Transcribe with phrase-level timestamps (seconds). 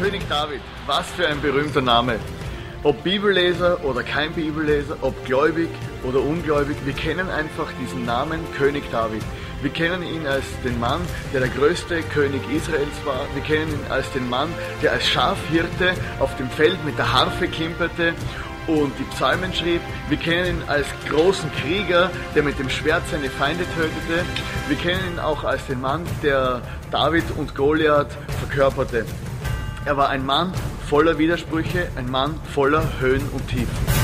[0.00, 2.18] König David, was für ein berühmter Name.
[2.84, 5.68] Ob Bibelleser oder kein Bibelleser, ob gläubig
[6.04, 9.22] oder ungläubig, wir kennen einfach diesen Namen König David.
[9.60, 11.02] Wir kennen ihn als den Mann,
[11.34, 13.26] der der größte König Israels war.
[13.34, 14.48] Wir kennen ihn als den Mann,
[14.82, 18.14] der als Schafhirte auf dem Feld mit der Harfe klimperte
[18.68, 19.82] und die Psalmen schrieb.
[20.08, 24.24] Wir kennen ihn als großen Krieger, der mit dem Schwert seine Feinde tötete.
[24.66, 29.04] Wir kennen ihn auch als den Mann, der David und Goliath verkörperte.
[29.86, 30.52] Er war ein Mann
[30.86, 34.00] voller Widersprüche, ein Mann voller Höhen und Tiefen.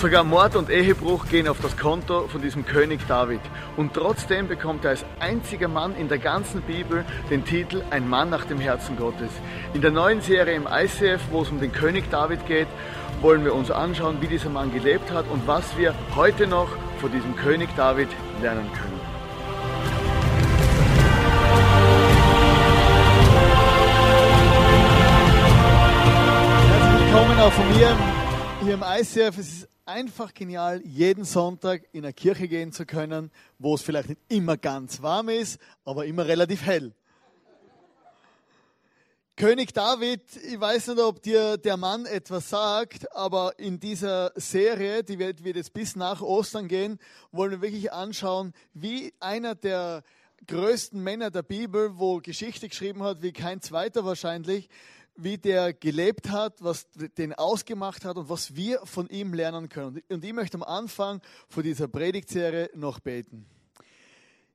[0.00, 3.40] Sogar Mord und Ehebruch gehen auf das Konto von diesem König David.
[3.76, 8.30] Und trotzdem bekommt er als einziger Mann in der ganzen Bibel den Titel Ein Mann
[8.30, 9.30] nach dem Herzen Gottes.
[9.74, 12.68] In der neuen Serie im ICF, wo es um den König David geht,
[13.20, 16.68] wollen wir uns anschauen, wie dieser Mann gelebt hat und was wir heute noch
[17.00, 18.08] von diesem König David
[18.40, 19.00] lernen können.
[26.70, 27.96] Herzlich willkommen auch von mir
[28.62, 29.38] hier im ICF.
[29.38, 34.08] Es ist einfach genial, jeden Sonntag in eine Kirche gehen zu können, wo es vielleicht
[34.08, 36.94] nicht immer ganz warm ist, aber immer relativ hell.
[39.36, 45.02] König David, ich weiß nicht, ob dir der Mann etwas sagt, aber in dieser Serie,
[45.02, 46.98] die wird, wird jetzt bis nach Ostern gehen,
[47.32, 50.02] wollen wir wirklich anschauen, wie einer der
[50.46, 54.68] größten Männer der Bibel, wo Geschichte geschrieben hat, wie kein zweiter wahrscheinlich,
[55.16, 56.86] wie der gelebt hat, was
[57.18, 60.02] den ausgemacht hat und was wir von ihm lernen können.
[60.08, 63.46] Und ich möchte am Anfang von dieser Predigtserie noch beten.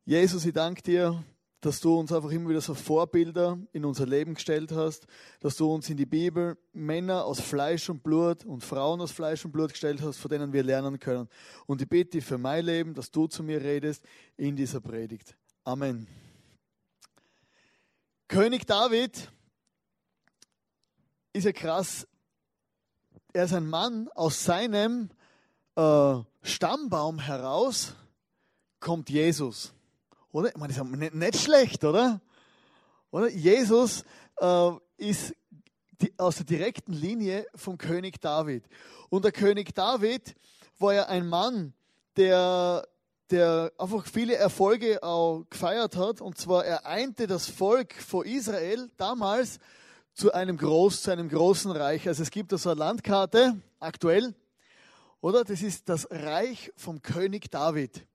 [0.05, 1.23] Jesus, ich danke dir
[1.65, 5.07] dass du uns einfach immer wieder so Vorbilder in unser Leben gestellt hast,
[5.39, 9.43] dass du uns in die Bibel Männer aus Fleisch und Blut und Frauen aus Fleisch
[9.45, 11.27] und Blut gestellt hast, von denen wir lernen können.
[11.65, 14.03] Und ich bitte für mein Leben, dass du zu mir redest
[14.37, 15.35] in dieser Predigt.
[15.63, 16.07] Amen.
[18.27, 19.31] König David
[21.33, 22.07] ist ja krass.
[23.33, 25.09] Er ist ein Mann aus seinem
[25.75, 27.95] äh, Stammbaum heraus
[28.79, 29.73] kommt Jesus.
[30.35, 30.49] Oder?
[30.49, 32.19] Ich meine, das ist nicht, schlecht, oder?
[33.09, 33.29] Oder?
[33.29, 34.03] Jesus
[34.41, 35.33] äh, ist
[36.01, 38.65] die, aus der direkten Linie vom König David.
[39.07, 40.35] Und der König David
[40.77, 41.73] war ja ein Mann,
[42.17, 42.85] der,
[43.31, 46.19] der einfach viele Erfolge auch gefeiert hat.
[46.19, 49.59] Und zwar er einte das Volk von Israel damals
[50.15, 52.09] zu einem, groß, zu einem großen Reich.
[52.09, 54.35] Also es gibt da so eine Landkarte aktuell,
[55.21, 55.45] oder?
[55.45, 58.05] Das ist das Reich vom König David.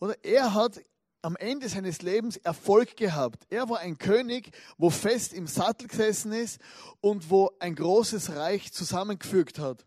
[0.00, 0.80] Oder er hat
[1.22, 3.44] am Ende seines Lebens Erfolg gehabt.
[3.48, 6.60] Er war ein König, wo fest im Sattel gesessen ist
[7.00, 9.86] und wo ein großes Reich zusammengefügt hat.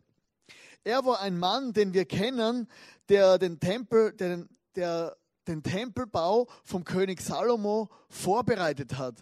[0.83, 2.69] Er war ein Mann, den wir kennen,
[3.09, 4.45] der den Tempel, der,
[4.75, 9.15] der den Tempelbau vom König Salomo vorbereitet hat.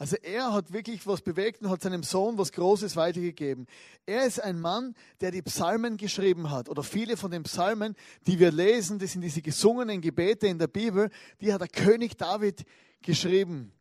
[0.00, 3.66] Also er hat wirklich was bewegt und hat seinem Sohn was Großes weitergegeben.
[4.06, 6.68] Er ist ein Mann, der die Psalmen geschrieben hat.
[6.68, 7.96] Oder viele von den Psalmen,
[8.28, 11.10] die wir lesen, das sind diese gesungenen Gebete in der Bibel,
[11.40, 12.64] die hat der König David
[13.02, 13.72] geschrieben.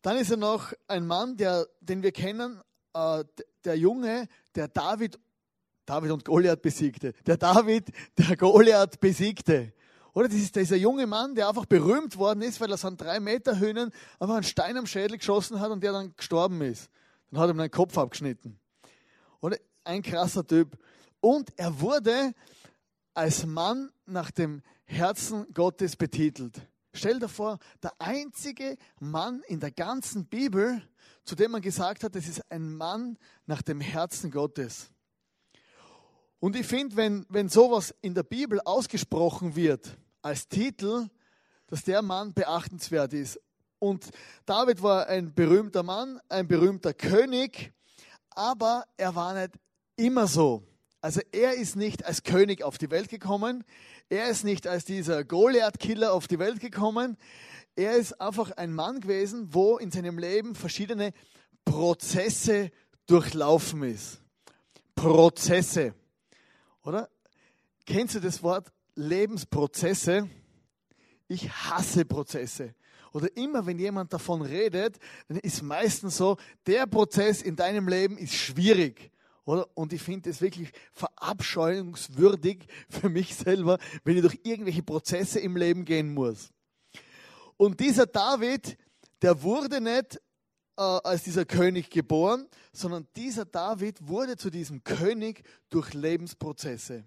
[0.00, 2.58] Dann ist er noch ein Mann, der, den wir kennen,
[2.94, 3.24] äh,
[3.64, 5.20] der Junge, der David,
[5.84, 7.12] David und Goliath besiegte.
[7.26, 9.74] Der David, der Goliath besiegte.
[10.14, 12.98] Oder das ist dieser junge Mann, der einfach berühmt worden ist, weil er so einen
[12.98, 13.90] drei Meter Hühnen
[14.20, 16.90] einfach einen Stein am Schädel geschossen hat und der dann gestorben ist.
[17.30, 18.58] Dann hat er ihm den Kopf abgeschnitten.
[19.40, 20.76] Oder ein krasser Typ.
[21.20, 22.34] Und er wurde
[23.14, 26.60] als Mann nach dem Herzen Gottes betitelt.
[26.92, 30.82] Stell dir vor, der einzige Mann in der ganzen Bibel,
[31.24, 34.91] zu dem man gesagt hat, das ist ein Mann nach dem Herzen Gottes.
[36.42, 41.06] Und ich finde, wenn, wenn sowas in der Bibel ausgesprochen wird, als Titel,
[41.68, 43.40] dass der Mann beachtenswert ist.
[43.78, 44.10] Und
[44.44, 47.72] David war ein berühmter Mann, ein berühmter König,
[48.30, 49.52] aber er war nicht
[49.94, 50.64] immer so.
[51.00, 53.62] Also er ist nicht als König auf die Welt gekommen,
[54.08, 57.18] er ist nicht als dieser Goliath-Killer auf die Welt gekommen,
[57.76, 61.12] er ist einfach ein Mann gewesen, wo in seinem Leben verschiedene
[61.64, 62.72] Prozesse
[63.06, 64.20] durchlaufen ist.
[64.96, 65.94] Prozesse.
[66.84, 67.08] Oder?
[67.86, 70.28] Kennst du das Wort Lebensprozesse.
[71.28, 72.74] Ich hasse Prozesse.
[73.12, 74.98] Oder immer, wenn jemand davon redet,
[75.28, 76.36] dann ist meistens so,
[76.66, 79.10] der Prozess in deinem Leben ist schwierig.
[79.44, 79.66] Oder?
[79.74, 85.56] Und ich finde es wirklich verabscheuungswürdig für mich selber, wenn ich durch irgendwelche Prozesse im
[85.56, 86.50] Leben gehen muss.
[87.56, 88.78] Und dieser David,
[89.20, 90.20] der wurde nicht
[90.82, 97.04] als dieser König geboren, sondern dieser David wurde zu diesem König durch Lebensprozesse.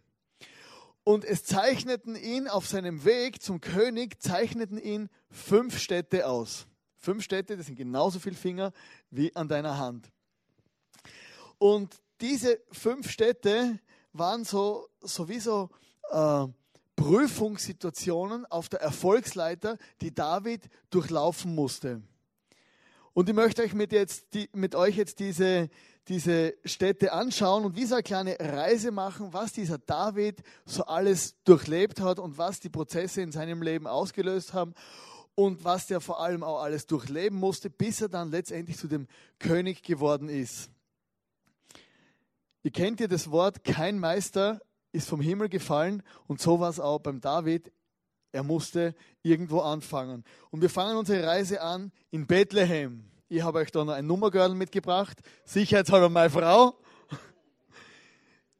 [1.04, 6.66] Und es zeichneten ihn auf seinem Weg zum König, zeichneten ihn fünf Städte aus.
[6.98, 8.72] Fünf Städte, das sind genauso viele Finger
[9.12, 10.12] wie an deiner Hand.
[11.60, 13.80] Und diese fünf Städte
[14.14, 15.70] waren so, sowieso
[16.10, 16.48] äh,
[16.96, 22.02] Prüfungssituationen auf der Erfolgsleiter, die David durchlaufen musste.
[23.16, 25.70] Und ich möchte euch mit, jetzt, die, mit euch jetzt diese,
[26.10, 31.42] diese Städte anschauen und wie so eine kleine Reise machen, was dieser David so alles
[31.46, 34.74] durchlebt hat und was die Prozesse in seinem Leben ausgelöst haben
[35.34, 39.08] und was der vor allem auch alles durchleben musste, bis er dann letztendlich zu dem
[39.40, 40.70] König geworden ist.
[42.64, 44.60] Ihr kennt ja das Wort, kein Meister
[44.92, 47.72] ist vom Himmel gefallen und so war es auch beim David.
[48.36, 50.26] Er musste irgendwo anfangen.
[50.52, 53.10] Und wir fangen unsere Reise an in Bethlehem.
[53.30, 56.78] Ich habe euch da noch ein Nummergürtel mitgebracht, sicherheitshalber meine Frau.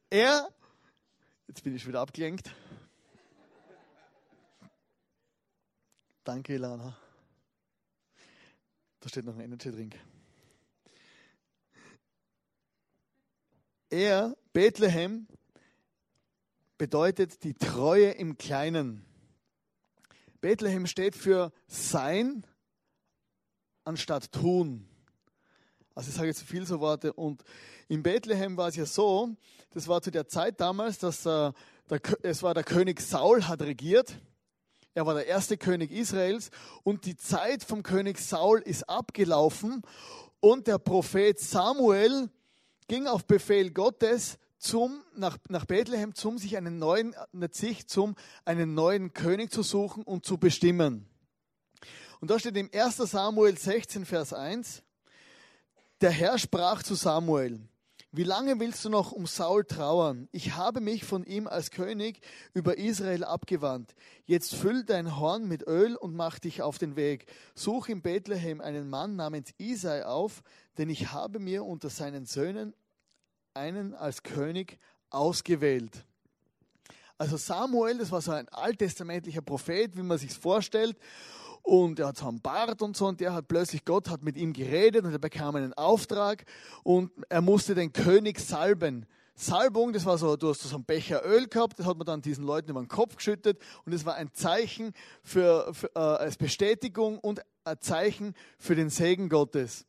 [0.08, 0.48] Er,
[1.46, 2.54] jetzt bin ich wieder abgelenkt.
[6.24, 6.96] Danke, Ilana.
[9.00, 9.96] Da steht noch ein Energy Drink.
[13.90, 15.28] Er, Bethlehem,
[16.78, 19.05] bedeutet die Treue im Kleinen.
[20.46, 22.46] Bethlehem steht für Sein
[23.82, 24.88] anstatt Tun.
[25.92, 27.12] Also ich sage jetzt viel so Worte.
[27.12, 27.42] Und
[27.88, 29.34] in Bethlehem war es ja so,
[29.70, 31.50] das war zu der Zeit damals, dass äh,
[31.90, 34.20] der, es war der König Saul hat regiert.
[34.94, 36.50] Er war der erste König Israels
[36.84, 39.82] und die Zeit vom König Saul ist abgelaufen
[40.38, 42.30] und der Prophet Samuel
[42.86, 47.14] ging auf Befehl Gottes zum, nach, nach Bethlehem, zum sich einen neuen,
[47.52, 51.06] sich zum einen neuen König zu suchen und zu bestimmen.
[52.20, 52.96] Und da steht im 1.
[52.96, 54.82] Samuel 16, Vers 1,
[56.00, 57.60] der Herr sprach zu Samuel,
[58.12, 60.28] wie lange willst du noch um Saul trauern?
[60.32, 62.20] Ich habe mich von ihm als König
[62.54, 63.94] über Israel abgewandt.
[64.24, 67.26] Jetzt füll dein Horn mit Öl und mach dich auf den Weg.
[67.54, 70.42] Such in Bethlehem einen Mann namens Isai auf,
[70.78, 72.74] denn ich habe mir unter seinen Söhnen
[73.56, 74.78] einen als König
[75.10, 76.04] ausgewählt.
[77.18, 80.96] Also Samuel, das war so ein alttestamentlicher Prophet, wie man sich vorstellt.
[81.62, 84.36] Und er hat so einen Bart und so, und der hat plötzlich, Gott hat mit
[84.36, 86.44] ihm geredet und er bekam einen Auftrag
[86.84, 89.06] und er musste den König salben.
[89.34, 92.22] Salbung, das war so, du hast so einen Becher Öl gehabt, das hat man dann
[92.22, 94.92] diesen Leuten über den Kopf geschüttet und es war ein Zeichen
[95.24, 99.86] für, für äh, als Bestätigung und ein Zeichen für den Segen Gottes.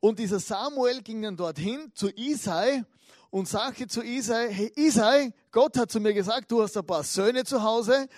[0.00, 2.84] Und dieser Samuel ging dann dorthin zu Isai
[3.30, 7.02] und sagte zu Isai, hey Isai, Gott hat zu mir gesagt, du hast ein paar
[7.02, 8.08] Söhne zu Hause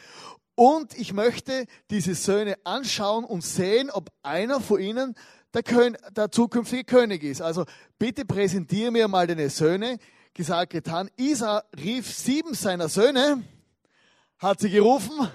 [0.55, 5.15] und ich möchte diese Söhne anschauen und sehen, ob einer von ihnen
[5.55, 7.43] der, Kön der zukünftige König ist.
[7.43, 7.65] Also
[7.99, 9.99] bitte präsentiere mir mal deine Söhne.
[10.33, 11.11] Gesagt, getan.
[11.17, 13.43] Isa rief sieben seiner Söhne,
[14.39, 15.29] hat sie gerufen.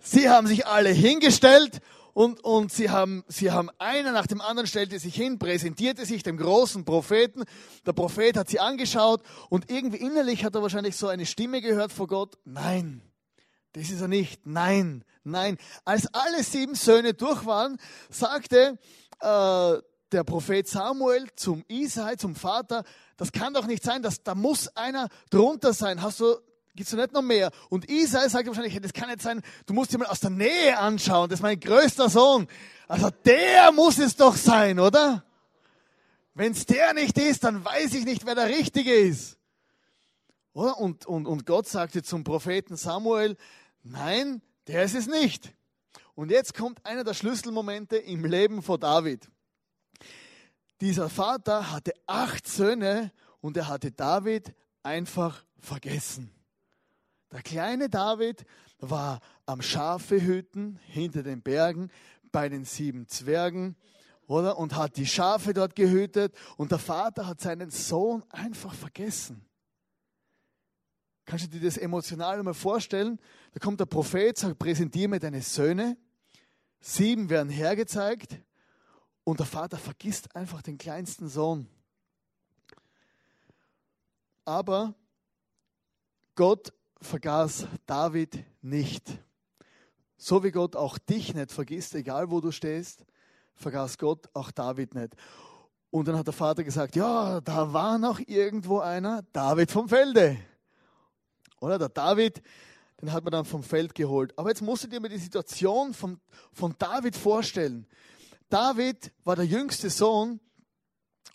[0.00, 1.80] Sie haben sich alle hingestellt
[2.14, 6.22] und, und sie, haben, sie haben einer nach dem anderen stellte sich hin, präsentierte sich
[6.22, 7.42] dem großen Propheten.
[7.84, 9.20] Der Prophet hat sie angeschaut
[9.50, 12.38] und irgendwie innerlich hat er wahrscheinlich so eine Stimme gehört vor Gott.
[12.44, 13.02] Nein,
[13.72, 14.46] das ist er nicht.
[14.46, 15.58] Nein, nein.
[15.84, 17.78] Als alle sieben Söhne durch waren,
[18.08, 18.78] sagte
[19.20, 19.78] äh,
[20.12, 22.84] der Prophet Samuel zum Isai, zum Vater,
[23.16, 26.00] das kann doch nicht sein, dass, da muss einer drunter sein.
[26.00, 26.36] Hast du
[26.74, 27.50] Gibt es nicht noch mehr?
[27.68, 30.76] Und Isai sagt wahrscheinlich, das kann nicht sein, du musst dir mal aus der Nähe
[30.76, 32.48] anschauen, das ist mein größter Sohn.
[32.88, 35.24] Also der muss es doch sein, oder?
[36.34, 39.38] Wenn es der nicht ist, dann weiß ich nicht, wer der Richtige ist.
[40.52, 40.78] Oder?
[40.78, 43.36] Und, und, und Gott sagte zum Propheten Samuel,
[43.84, 45.52] nein, der ist es nicht.
[46.16, 49.28] Und jetzt kommt einer der Schlüsselmomente im Leben von David.
[50.80, 56.33] Dieser Vater hatte acht Söhne und er hatte David einfach vergessen.
[57.34, 58.46] Der kleine David
[58.78, 61.90] war am Schafe hüten hinter den Bergen
[62.30, 63.74] bei den sieben Zwergen,
[64.28, 64.56] oder?
[64.56, 69.44] Und hat die Schafe dort gehütet und der Vater hat seinen Sohn einfach vergessen.
[71.24, 73.18] Kannst du dir das emotional mal vorstellen?
[73.52, 75.96] Da kommt der Prophet, sagt, präsentiere mir deine Söhne.
[76.78, 78.38] Sieben werden hergezeigt
[79.24, 81.66] und der Vater vergisst einfach den kleinsten Sohn.
[84.44, 84.94] Aber
[86.36, 89.18] Gott vergaß David nicht.
[90.16, 93.04] So wie Gott auch dich nicht vergisst, egal wo du stehst,
[93.56, 95.14] vergaß Gott auch David nicht.
[95.90, 100.38] Und dann hat der Vater gesagt, ja, da war noch irgendwo einer, David vom Felde.
[101.60, 102.42] Oder der David,
[103.00, 104.36] den hat man dann vom Feld geholt.
[104.36, 106.20] Aber jetzt musst du dir mal die Situation von,
[106.52, 107.86] von David vorstellen.
[108.48, 110.40] David war der jüngste Sohn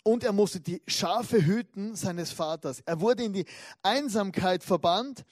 [0.02, 2.80] und er musste die Schafe hüten seines Vaters.
[2.80, 3.46] Er wurde in die
[3.82, 5.24] Einsamkeit verbannt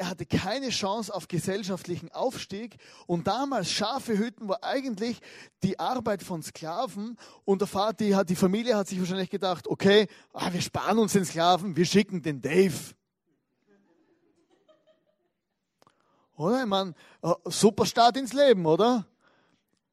[0.00, 2.76] er hatte keine Chance auf gesellschaftlichen Aufstieg.
[3.06, 5.20] Und damals Schafe hüten war eigentlich
[5.62, 7.18] die Arbeit von Sklaven.
[7.44, 11.12] Und der Vater, die, die Familie hat sich wahrscheinlich gedacht, okay, ah, wir sparen uns
[11.12, 12.94] den Sklaven, wir schicken den Dave.
[16.38, 16.60] Oder?
[16.62, 19.06] Ich meine, äh, super Start ins Leben, oder?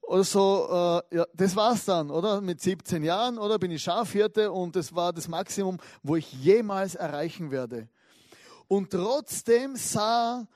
[0.04, 2.40] Oder so, äh, ja, das war's dann, oder?
[2.40, 3.60] Mit 17 Jahren, oder?
[3.60, 7.90] Bin ich Schafhirte und das war das Maximum, wo ich jemals erreichen werde.
[8.68, 10.48] Und trotzdem sah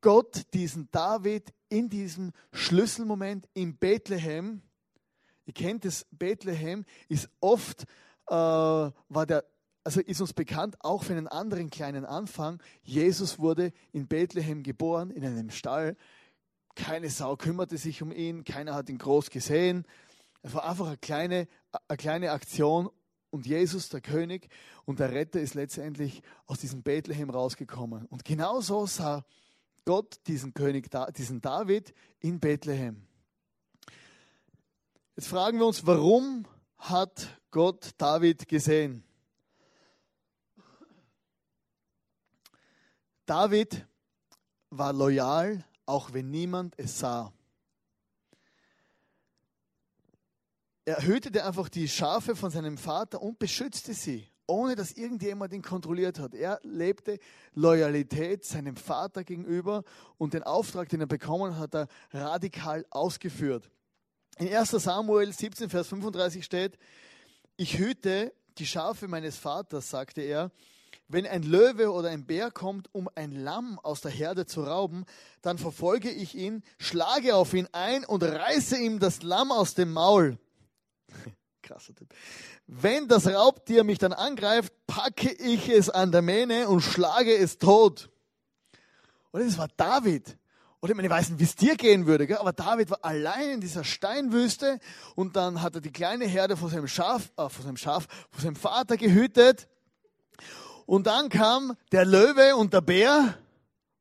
[0.00, 4.62] Gott diesen David in diesem Schlüsselmoment in Bethlehem.
[5.44, 7.82] Ihr kennt es, Bethlehem ist oft,
[8.28, 9.44] äh, war der,
[9.84, 12.62] also ist uns bekannt, auch für einen anderen kleinen Anfang.
[12.82, 15.96] Jesus wurde in Bethlehem geboren, in einem Stall.
[16.76, 19.84] Keine Sau kümmerte sich um ihn, keiner hat ihn groß gesehen.
[20.42, 21.48] Es war einfach eine kleine,
[21.88, 22.90] eine kleine Aktion
[23.30, 24.48] und Jesus, der König
[24.84, 28.06] und der Retter, ist letztendlich aus diesem Bethlehem rausgekommen.
[28.06, 29.24] Und genauso sah
[29.84, 33.06] Gott diesen König, diesen David in Bethlehem.
[35.16, 36.46] Jetzt fragen wir uns, warum
[36.78, 39.04] hat Gott David gesehen?
[43.26, 43.86] David
[44.70, 47.32] war loyal, auch wenn niemand es sah.
[50.84, 55.62] Er hütete einfach die Schafe von seinem Vater und beschützte sie, ohne dass irgendjemand ihn
[55.62, 56.34] kontrolliert hat.
[56.34, 57.18] Er lebte
[57.54, 59.84] Loyalität seinem Vater gegenüber
[60.16, 63.70] und den Auftrag, den er bekommen hat, er radikal ausgeführt.
[64.38, 66.78] In 1 Samuel 17, Vers 35 steht,
[67.56, 70.50] ich hüte die Schafe meines Vaters, sagte er,
[71.08, 75.04] wenn ein Löwe oder ein Bär kommt, um ein Lamm aus der Herde zu rauben,
[75.42, 79.92] dann verfolge ich ihn, schlage auf ihn ein und reiße ihm das Lamm aus dem
[79.92, 80.38] Maul.
[81.62, 82.08] Krasser Typ.
[82.66, 87.58] Wenn das Raubtier mich dann angreift, packe ich es an der Mähne und schlage es
[87.58, 88.10] tot.
[89.30, 90.36] Und das war David.
[90.82, 92.38] Oder ich, meine, ich weiß nicht, wie es dir gehen würde, gell?
[92.38, 94.78] aber David war allein in dieser Steinwüste
[95.14, 98.40] und dann hat er die kleine Herde vor seinem Schaf, äh, vor seinem Schaf, vor
[98.40, 99.68] seinem Vater gehütet.
[100.86, 103.34] Und dann kam der Löwe und der Bär,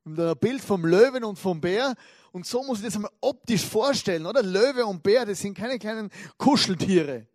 [0.06, 1.96] ein Bild vom Löwen und vom Bär,
[2.32, 4.44] und so muss ich das einmal optisch vorstellen, oder?
[4.44, 7.28] Löwe und Bär, das sind keine kleinen Kuscheltiere.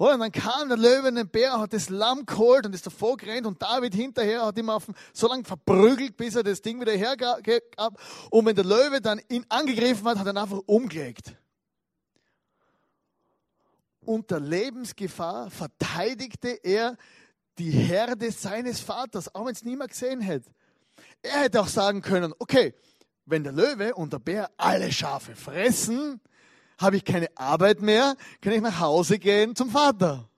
[0.00, 0.14] Oder?
[0.14, 3.18] Und dann kam der Löwe und der Bär, hat das Lamm geholt und ist davor
[3.18, 6.92] gerannt und David hinterher hat ihn auf, so lange verprügelt, bis er das Ding wieder
[6.92, 8.00] hergab.
[8.30, 11.36] Und wenn der Löwe dann ihn angegriffen hat, hat er ihn einfach umgelegt.
[14.06, 16.96] Unter Lebensgefahr verteidigte er
[17.58, 20.50] die Herde seines Vaters, auch wenn es niemand gesehen hätte.
[21.20, 22.72] Er hätte auch sagen können, okay,
[23.26, 26.20] wenn der Löwe und der Bär alle Schafe fressen,
[26.78, 30.28] habe ich keine Arbeit mehr, kann ich nach Hause gehen zum Vater.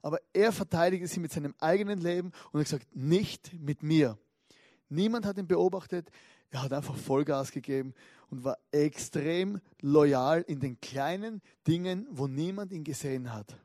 [0.00, 4.18] Aber er verteidigte sie mit seinem eigenen Leben und hat gesagt, nicht mit mir.
[4.88, 6.10] Niemand hat ihn beobachtet,
[6.50, 7.94] er hat einfach Vollgas gegeben
[8.30, 13.56] und war extrem loyal in den kleinen Dingen, wo niemand ihn gesehen hat.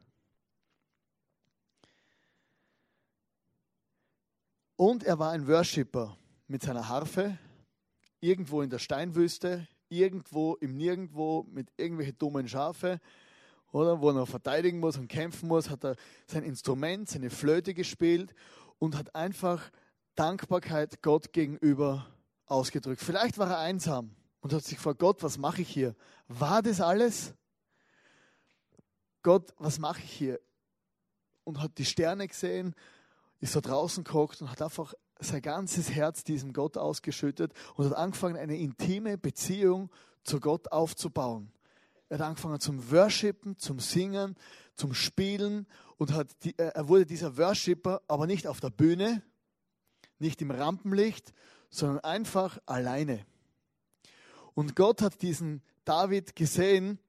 [4.75, 6.17] Und er war ein Worshipper
[6.47, 7.37] mit seiner Harfe,
[8.19, 12.99] irgendwo in der Steinwüste, irgendwo im Nirgendwo mit irgendwelchen dummen Schafe,
[13.71, 15.95] oder wo er verteidigen muss und kämpfen muss, hat er
[16.25, 18.33] sein Instrument, seine Flöte gespielt
[18.79, 19.71] und hat einfach
[20.15, 22.07] Dankbarkeit Gott gegenüber
[22.45, 23.01] ausgedrückt.
[23.01, 25.95] Vielleicht war er einsam und hat sich gefragt, Gott, was mache ich hier?
[26.27, 27.33] War das alles?
[29.21, 30.39] Gott, was mache ich hier?
[31.43, 32.73] Und hat die Sterne gesehen,
[33.39, 37.93] ist da draußen geguckt und hat einfach sein ganzes Herz diesem Gott ausgeschüttet und hat
[37.93, 39.89] angefangen, eine intime Beziehung
[40.23, 41.51] zu Gott aufzubauen.
[42.09, 44.35] Er hat angefangen zum Worshipen, zum Singen,
[44.75, 49.23] zum Spielen und hat die, er wurde dieser Worshipper, aber nicht auf der Bühne,
[50.19, 51.33] nicht im Rampenlicht,
[51.69, 53.25] sondern einfach alleine.
[54.53, 56.99] Und Gott hat diesen David gesehen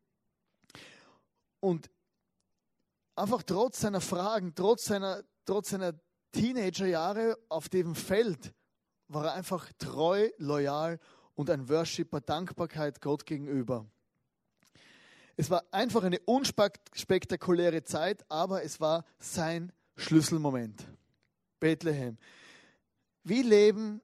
[1.60, 1.90] und
[3.14, 5.94] einfach trotz seiner Fragen, trotz seiner, trotz seiner
[6.32, 8.54] Teenagerjahre auf dem Feld
[9.08, 10.98] war er einfach treu, loyal
[11.34, 13.86] und ein Worshipper, Dankbarkeit Gott gegenüber.
[15.36, 20.84] Es war einfach eine unspektakuläre Zeit, aber es war sein Schlüsselmoment.
[21.60, 22.18] Bethlehem.
[23.22, 24.00] Wie leben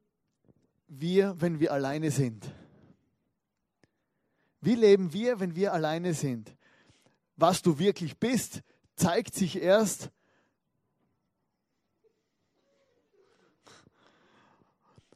[0.87, 2.49] wir, wenn wir alleine sind?
[4.61, 6.57] Wie leben wir, wenn wir alleine sind?
[7.37, 8.63] Was du wirklich bist,
[8.97, 10.11] zeigt sich erst,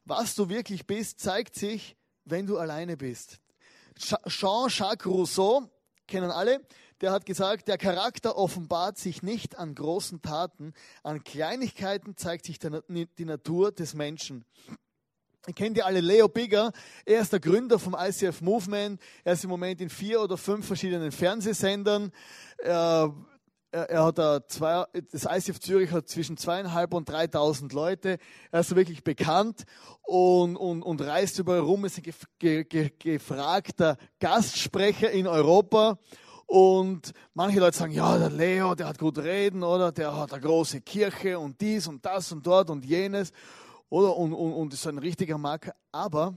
[0.09, 3.41] was du wirklich bist, zeigt sich, wenn du alleine bist.
[3.97, 5.71] Jean-Jacques Rousseau,
[6.07, 6.61] kennen alle,
[7.01, 10.73] der hat gesagt, der Charakter offenbart sich nicht an großen Taten,
[11.03, 14.45] an Kleinigkeiten zeigt sich die Natur des Menschen.
[15.47, 16.73] Ihr kennt ja alle Leo Bigger.
[17.07, 19.01] Er ist der Gründer vom ICF Movement.
[19.25, 22.13] Er ist im Moment in vier oder fünf verschiedenen Fernsehsendern.
[23.71, 28.19] Er, er, hat da zwei, das ICF Zürich hat zwischen zweieinhalb und dreitausend Leute.
[28.51, 29.65] Er ist wirklich bekannt
[30.03, 31.85] und, und, und reist überall rum.
[31.85, 35.99] Ist ein gef, ge, ge, gefragter Gastsprecher in Europa.
[36.47, 39.93] Und manche Leute sagen, ja, der Leo, der hat gut reden, oder?
[39.93, 43.33] Der hat eine große Kirche und dies und das und dort und jenes
[43.91, 44.17] oder?
[44.17, 45.75] Und, und, und ist ein richtiger Marker.
[45.93, 46.37] Aber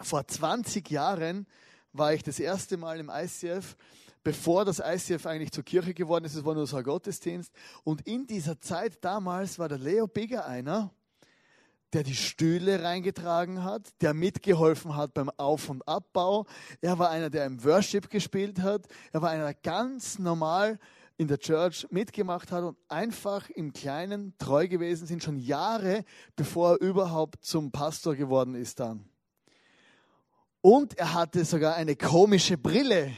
[0.00, 1.46] vor 20 Jahren
[1.92, 3.76] war ich das erste Mal im ICF,
[4.22, 6.34] bevor das ICF eigentlich zur Kirche geworden ist.
[6.34, 7.52] Es war nur so ein Gottesdienst.
[7.84, 10.92] Und in dieser Zeit damals war der Leo Bigger einer,
[11.92, 16.46] der die Stühle reingetragen hat, der mitgeholfen hat beim Auf- und Abbau.
[16.80, 18.86] Er war einer, der im Worship gespielt hat.
[19.12, 20.78] Er war einer, der ganz normal
[21.18, 26.04] in der Church mitgemacht hat und einfach im Kleinen treu gewesen sind, schon Jahre
[26.36, 29.08] bevor er überhaupt zum Pastor geworden ist dann.
[30.62, 33.12] Und er hatte sogar eine komische Brille.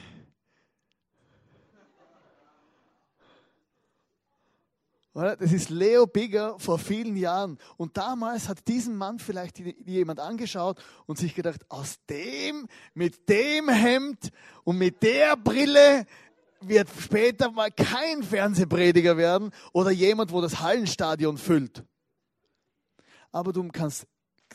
[5.14, 7.58] Das ist Leo Bigger vor vielen Jahren.
[7.76, 13.68] Und damals hat diesen Mann vielleicht jemand angeschaut und sich gedacht, aus dem, mit dem
[13.68, 14.30] Hemd
[14.64, 16.04] und mit der Brille,
[16.68, 21.84] wird später mal kein Fernsehprediger werden oder jemand, wo das Hallenstadion füllt.
[23.32, 24.06] Aber du kannst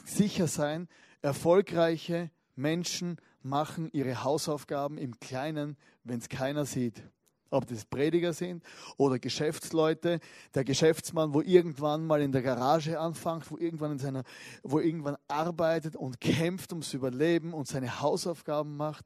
[0.05, 0.87] sicher sein,
[1.21, 7.03] erfolgreiche Menschen machen ihre Hausaufgaben im Kleinen, wenn es keiner sieht.
[7.51, 8.63] Ob das Prediger sind
[8.97, 10.19] oder Geschäftsleute,
[10.53, 14.23] der Geschäftsmann, wo irgendwann mal in der Garage anfängt, wo irgendwann in seiner,
[14.63, 19.05] wo irgendwann arbeitet und kämpft ums Überleben und seine Hausaufgaben macht.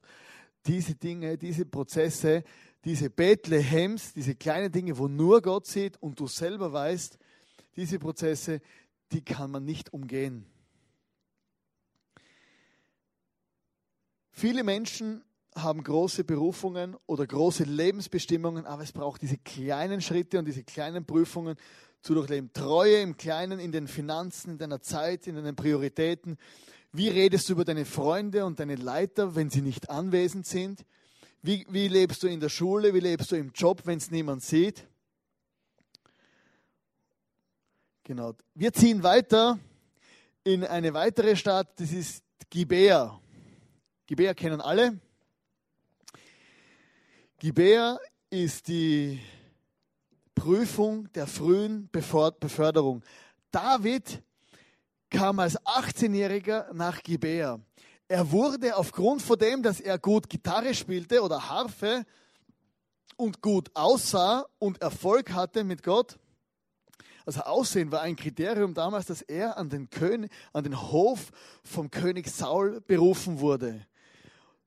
[0.66, 2.44] Diese Dinge, diese Prozesse,
[2.86, 7.18] diese Bethlehems, diese kleinen Dinge, wo nur Gott sieht und du selber weißt,
[7.76, 8.62] diese Prozesse,
[9.12, 10.46] die kann man nicht umgehen.
[14.32, 15.24] Viele Menschen
[15.56, 21.06] haben große Berufungen oder große Lebensbestimmungen, aber es braucht diese kleinen Schritte und diese kleinen
[21.06, 21.56] Prüfungen
[22.02, 22.52] zu durchleben.
[22.54, 26.38] Treue im Kleinen, in den Finanzen, in deiner Zeit, in deinen Prioritäten.
[26.92, 30.86] Wie redest du über deine Freunde und deine Leiter, wenn sie nicht anwesend sind?
[31.42, 32.94] Wie, wie lebst du in der Schule?
[32.94, 34.86] Wie lebst du im Job, wenn es niemand sieht?
[38.04, 38.34] Genau.
[38.54, 39.58] Wir ziehen weiter
[40.44, 43.20] in eine weitere Stadt, das ist Gibea.
[44.06, 45.00] Gibea kennen alle.
[47.43, 49.19] Gibea ist die
[50.34, 53.03] Prüfung der frühen Beförderung.
[53.51, 54.23] David
[55.10, 57.60] kam als 18-Jähriger nach Gibea.
[58.08, 62.06] Er wurde aufgrund von dem, dass er gut Gitarre spielte oder Harfe
[63.17, 66.17] und gut aussah und Erfolg hatte mit Gott,
[67.25, 71.29] also Aussehen war ein Kriterium damals, dass er an den, König, an den Hof
[71.65, 73.86] vom König Saul berufen wurde.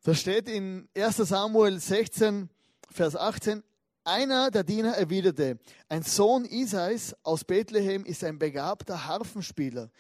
[0.03, 2.51] Da steht in 1 Samuel 16,
[2.91, 3.63] Vers 18,
[4.05, 9.91] einer der Diener erwiderte, ein Sohn Isais aus Bethlehem ist ein begabter Harfenspieler.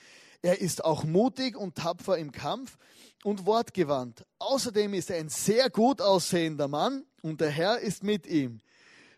[0.42, 2.79] Er ist auch mutig und tapfer im Kampf
[3.25, 4.25] und wortgewandt.
[4.38, 8.61] Außerdem ist er ein sehr gut aussehender Mann und der Herr ist mit ihm.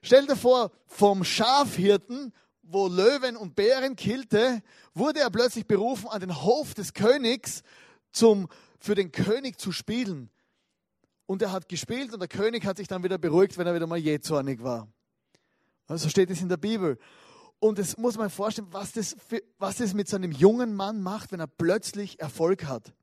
[0.00, 4.62] Stell dir vor, vom Schafhirten, wo Löwen und Bären killte,
[4.94, 7.62] wurde er plötzlich berufen, an den Hof des Königs
[8.12, 10.30] zum, für den König zu spielen.
[11.28, 13.86] Und er hat gespielt und der König hat sich dann wieder beruhigt, wenn er wieder
[13.86, 14.88] mal jähzornig war.
[15.86, 16.98] Also steht es in der Bibel.
[17.58, 21.02] Und es muss man vorstellen, was das, für, was das mit so einem jungen Mann
[21.02, 22.94] macht, wenn er plötzlich Erfolg hat.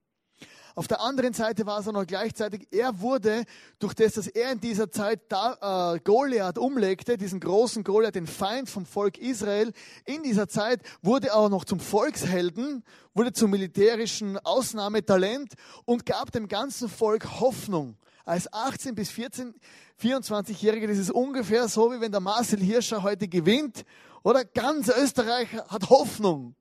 [0.73, 3.45] Auf der anderen Seite war es auch noch gleichzeitig, er wurde,
[3.77, 8.25] durch das, dass er in dieser Zeit da, äh, Goliath umlegte, diesen großen Goliath, den
[8.25, 9.71] Feind vom Volk Israel,
[10.05, 12.83] in dieser Zeit wurde er auch noch zum Volkshelden,
[13.13, 15.53] wurde zum militärischen Ausnahmetalent
[15.85, 17.97] und gab dem ganzen Volk Hoffnung.
[18.25, 19.53] Als 18 bis 14,
[20.01, 23.85] 24-Jähriger, das ist ungefähr so, wie wenn der Marcel Hirscher heute gewinnt,
[24.23, 24.43] oder?
[24.43, 26.55] Ganz Österreich hat Hoffnung.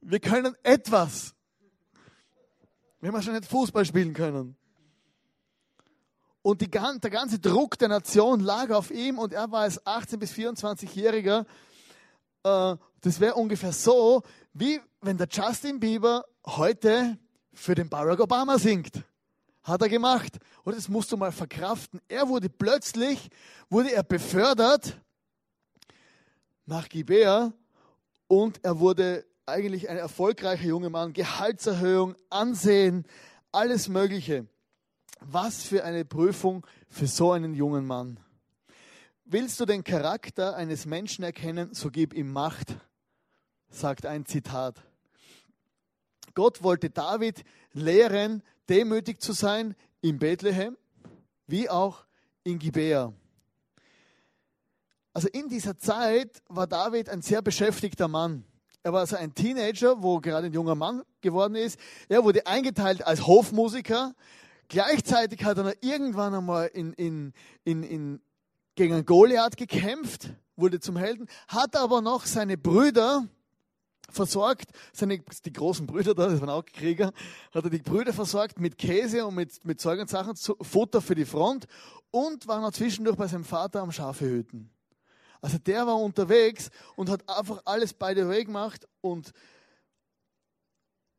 [0.00, 1.34] Wir können etwas.
[3.00, 4.56] Wir schon nicht Fußball spielen können.
[6.42, 10.16] Und die, der ganze Druck der Nation lag auf ihm und er war als 18-
[10.16, 11.46] bis 24-Jähriger.
[12.42, 17.18] Äh, das wäre ungefähr so, wie wenn der Justin Bieber heute
[17.52, 19.04] für den Barack Obama singt.
[19.62, 20.38] Hat er gemacht.
[20.64, 22.00] Und das musst du mal verkraften.
[22.08, 23.30] Er wurde plötzlich,
[23.68, 24.96] wurde er befördert
[26.66, 27.52] nach Gibea
[28.28, 33.04] und er wurde eigentlich ein erfolgreicher junger Mann, Gehaltserhöhung, Ansehen,
[33.52, 34.46] alles Mögliche.
[35.20, 38.18] Was für eine Prüfung für so einen jungen Mann.
[39.24, 42.74] Willst du den Charakter eines Menschen erkennen, so gib ihm Macht,
[43.68, 44.82] sagt ein Zitat.
[46.34, 50.76] Gott wollte David lehren, demütig zu sein in Bethlehem,
[51.46, 52.04] wie auch
[52.44, 53.12] in Gibea.
[55.12, 58.44] Also in dieser Zeit war David ein sehr beschäftigter Mann.
[58.82, 61.78] Er war also ein Teenager, wo gerade ein junger Mann geworden ist.
[62.08, 64.14] Er wurde eingeteilt als Hofmusiker.
[64.68, 67.32] Gleichzeitig hat er irgendwann einmal in, in,
[67.64, 68.20] in, in,
[68.76, 73.26] gegen Goliath gekämpft, wurde zum Helden, hat aber noch seine Brüder
[74.12, 77.12] versorgt, seine, die großen Brüder da, das waren auch Krieger,
[77.52, 81.14] hat er die Brüder versorgt mit Käse und mit, mit Zeug und Sachen, Futter für
[81.14, 81.66] die Front
[82.10, 84.70] und war noch zwischendurch bei seinem Vater am Schafe hüten.
[85.40, 89.32] Also der war unterwegs und hat einfach alles the way gemacht und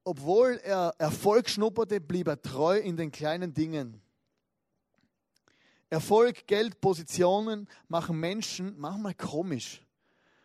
[0.04, 4.02] obwohl er Erfolg schnupperte, blieb er treu in den kleinen Dingen.
[5.90, 9.82] Erfolg, Geld, Positionen machen Menschen manchmal komisch.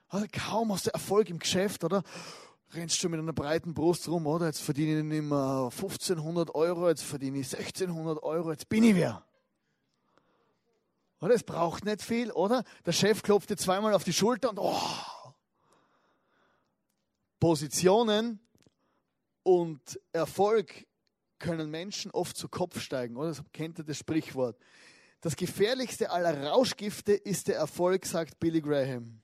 [0.08, 2.02] Also kaum hast du Erfolg im Geschäft, oder?
[2.72, 4.46] Rennst du mit einer breiten Brust rum, oder?
[4.46, 8.94] Jetzt verdiene ich nicht mehr 1500 Euro, jetzt verdiene ich 1600 Euro, jetzt bin ich
[8.94, 9.24] wer.
[11.20, 11.34] Oder?
[11.34, 12.64] Es braucht nicht viel, oder?
[12.84, 14.80] Der Chef klopft dir zweimal auf die Schulter und oh.
[17.40, 18.40] Positionen
[19.42, 20.86] und Erfolg
[21.38, 23.28] können Menschen oft zu Kopf steigen, oder?
[23.28, 24.58] Das kennt ihr das Sprichwort.
[25.20, 29.20] Das gefährlichste aller Rauschgifte ist der Erfolg, sagt Billy Graham.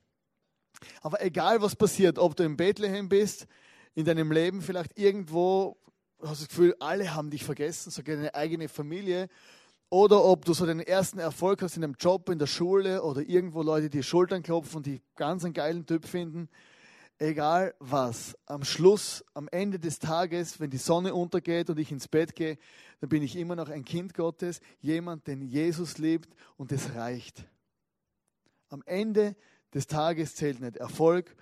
[1.01, 3.47] Aber egal was passiert, ob du in Bethlehem bist,
[3.95, 5.77] in deinem Leben vielleicht irgendwo,
[6.21, 9.29] hast du das Gefühl, alle haben dich vergessen, sogar deine eigene Familie
[9.93, 13.21] oder ob du so den ersten Erfolg hast in einem Job, in der Schule oder
[13.21, 16.49] irgendwo Leute, die Schultern klopfen und die ganz einen geilen Typ finden.
[17.19, 22.09] Egal was, am Schluss, am Ende des Tages, wenn die Sonne untergeht und ich ins
[22.09, 22.57] Bett gehe,
[23.01, 27.45] dann bin ich immer noch ein Kind Gottes, jemand, den Jesus liebt und es reicht.
[28.71, 29.37] Am Ende
[29.75, 31.35] des Tages zählt nicht Erfolg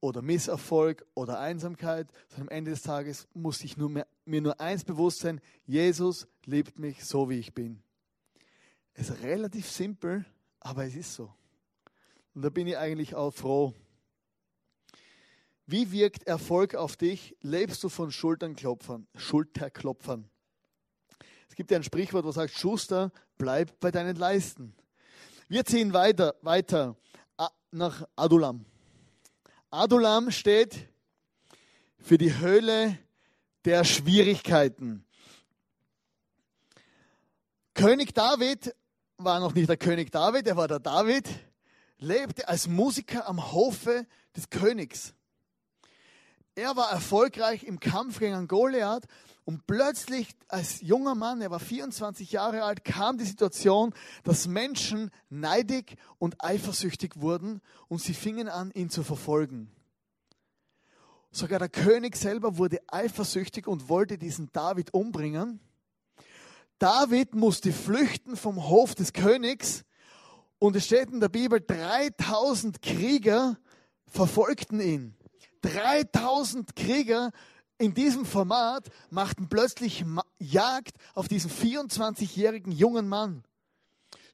[0.00, 4.60] oder Misserfolg oder Einsamkeit, sondern am Ende des Tages muss ich nur mehr, mir nur
[4.60, 7.82] eins bewusst sein, Jesus liebt mich so, wie ich bin.
[8.94, 10.24] Es ist relativ simpel,
[10.58, 11.32] aber es ist so.
[12.34, 13.74] Und da bin ich eigentlich auch froh.
[15.66, 17.36] Wie wirkt Erfolg auf dich?
[17.42, 20.28] Lebst du von Schulternklopfern, Schulterklopfern?
[21.48, 24.74] Es gibt ja ein Sprichwort, was sagt, Schuster, bleib bei deinen Leisten.
[25.48, 26.96] Wir ziehen weiter, weiter
[27.70, 28.64] nach Adulam.
[29.70, 30.88] Adulam steht
[31.98, 32.98] für die Höhle
[33.64, 35.04] der Schwierigkeiten.
[37.74, 38.74] König David
[39.16, 41.28] war noch nicht der König David, er war der David,
[41.98, 44.06] lebte als Musiker am Hofe
[44.36, 45.14] des Königs.
[46.54, 49.04] Er war erfolgreich im Kampf gegen Goliath
[49.44, 55.10] und plötzlich als junger Mann, er war 24 Jahre alt, kam die Situation, dass Menschen
[55.28, 59.70] neidig und eifersüchtig wurden und sie fingen an, ihn zu verfolgen.
[61.32, 65.60] Sogar der König selber wurde eifersüchtig und wollte diesen David umbringen.
[66.78, 69.84] David musste flüchten vom Hof des Königs
[70.58, 73.58] und es steht in der Bibel, 3000 Krieger
[74.06, 75.14] verfolgten ihn.
[75.62, 77.30] 3000 Krieger
[77.80, 80.04] in diesem Format machten plötzlich
[80.38, 83.42] Jagd auf diesen 24-jährigen jungen Mann.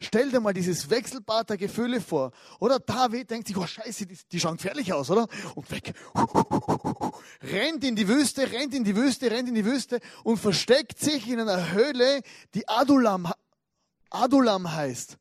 [0.00, 2.32] Stell dir mal dieses Wechselbad der Gefühle vor.
[2.58, 5.26] Oder David denkt sich, oh Scheiße, die, die schauen gefährlich aus, oder?
[5.54, 5.94] Und weg.
[7.42, 11.28] Rennt in die Wüste, rennt in die Wüste, rennt in die Wüste und versteckt sich
[11.28, 12.20] in einer Höhle,
[12.54, 13.32] die Adulam,
[14.10, 15.16] Adulam heißt.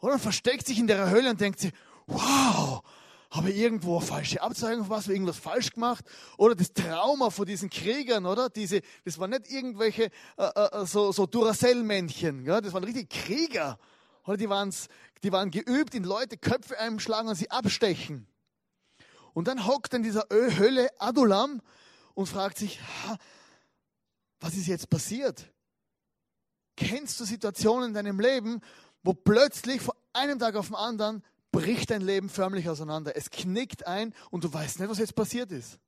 [0.00, 1.72] Oder versteckt sich in der Höhle und denkt sich,
[2.06, 2.82] wow,
[3.30, 6.04] habe ich irgendwo falsche Abzeichen von was, irgendwas falsch gemacht?
[6.38, 8.48] Oder das Trauma von diesen Kriegern, oder?
[8.48, 12.60] Diese, das waren nicht irgendwelche äh, äh, so, so Duracell-Männchen, ja?
[12.60, 13.78] das waren richtig Krieger.
[14.24, 14.88] Oder die, waren's,
[15.22, 18.26] die waren geübt, in Leute Köpfe einschlagen und sie abstechen.
[19.34, 21.60] Und dann hockt in dieser Hölle Adulam
[22.14, 22.80] und fragt sich,
[24.40, 25.52] was ist jetzt passiert?
[26.76, 28.60] Kennst du Situationen in deinem Leben,
[29.02, 33.16] wo plötzlich von einem Tag auf den anderen bricht dein Leben förmlich auseinander.
[33.16, 35.78] Es knickt ein und du weißt nicht, was jetzt passiert ist.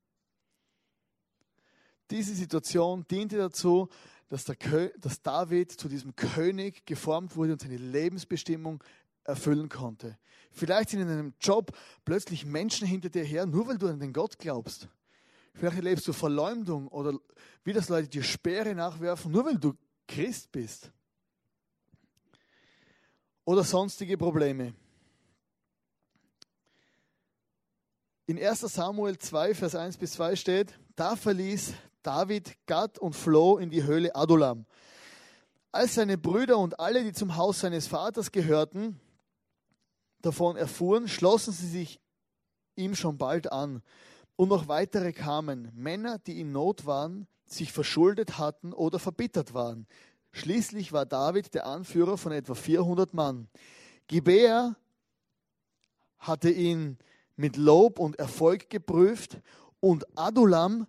[2.09, 3.87] Diese Situation diente dazu,
[4.27, 8.83] dass, dass David zu diesem König geformt wurde und seine Lebensbestimmung
[9.23, 10.17] erfüllen konnte.
[10.51, 14.13] Vielleicht sind in einem Job plötzlich Menschen hinter dir her, nur weil du an den
[14.13, 14.89] Gott glaubst.
[15.53, 17.17] Vielleicht erlebst du Verleumdung oder
[17.63, 19.73] wie das Leute dir Speere nachwerfen, nur weil du
[20.07, 20.91] Christ bist.
[23.45, 24.73] Oder sonstige Probleme.
[28.31, 33.57] In 1 Samuel 2, Vers 1 bis 2 steht, da verließ David Gad und floh
[33.57, 34.65] in die Höhle Adulam.
[35.73, 38.97] Als seine Brüder und alle, die zum Haus seines Vaters gehörten,
[40.21, 41.99] davon erfuhren, schlossen sie sich
[42.77, 43.83] ihm schon bald an.
[44.37, 49.87] Und noch weitere kamen, Männer, die in Not waren, sich verschuldet hatten oder verbittert waren.
[50.31, 53.49] Schließlich war David der Anführer von etwa 400 Mann.
[54.07, 54.77] Gibea
[56.17, 56.97] hatte ihn
[57.41, 59.41] mit Lob und Erfolg geprüft
[59.79, 60.85] und Adulam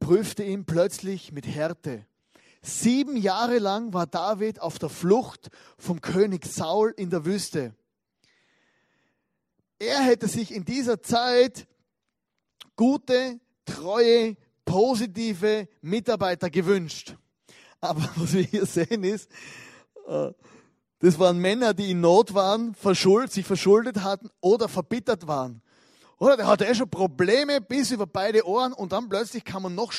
[0.00, 2.06] prüfte ihn plötzlich mit Härte.
[2.62, 7.74] Sieben Jahre lang war David auf der Flucht vom König Saul in der Wüste.
[9.78, 11.68] Er hätte sich in dieser Zeit
[12.74, 17.14] gute, treue, positive Mitarbeiter gewünscht.
[17.80, 19.30] Aber was wir hier sehen ist,
[20.06, 20.32] äh,
[21.00, 25.62] das waren Männer, die in Not waren, verschuldet, sich verschuldet hatten oder verbittert waren.
[26.18, 29.92] Oder der hatte eh schon Probleme bis über beide Ohren und dann plötzlich kamen noch,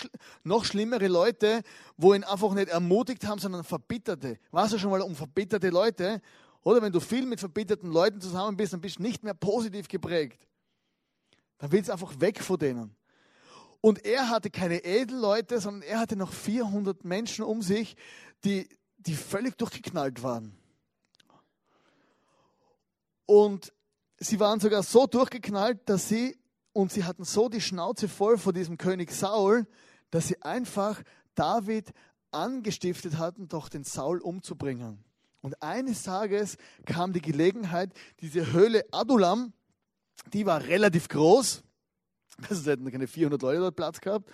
[0.44, 1.62] noch schlimmere Leute,
[1.96, 4.38] wo ihn einfach nicht ermutigt haben, sondern verbitterte.
[4.52, 6.22] Warst du schon mal um verbitterte Leute?
[6.62, 9.88] Oder wenn du viel mit verbitterten Leuten zusammen bist, dann bist du nicht mehr positiv
[9.88, 10.46] geprägt.
[11.58, 12.96] Dann willst du einfach weg von denen.
[13.80, 17.96] Und er hatte keine Edelleute, sondern er hatte noch 400 Menschen um sich,
[18.44, 20.59] die, die völlig durchgeknallt waren.
[23.30, 23.72] Und
[24.18, 26.36] sie waren sogar so durchgeknallt, dass sie,
[26.74, 29.68] und sie hatten so die Schnauze voll vor diesem König Saul,
[30.10, 31.00] dass sie einfach
[31.36, 31.92] David
[32.32, 35.04] angestiftet hatten, doch den Saul umzubringen.
[35.42, 39.54] Und eines Tages kam die Gelegenheit, diese Höhle Adulam,
[40.34, 41.62] die war relativ groß,
[42.50, 44.28] also hätten keine 400 Leute dort Platz gehabt,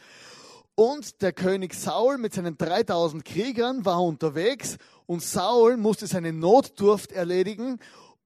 [0.76, 7.12] und der König Saul mit seinen 3000 Kriegern war unterwegs und Saul musste seine Notdurft
[7.12, 7.80] erledigen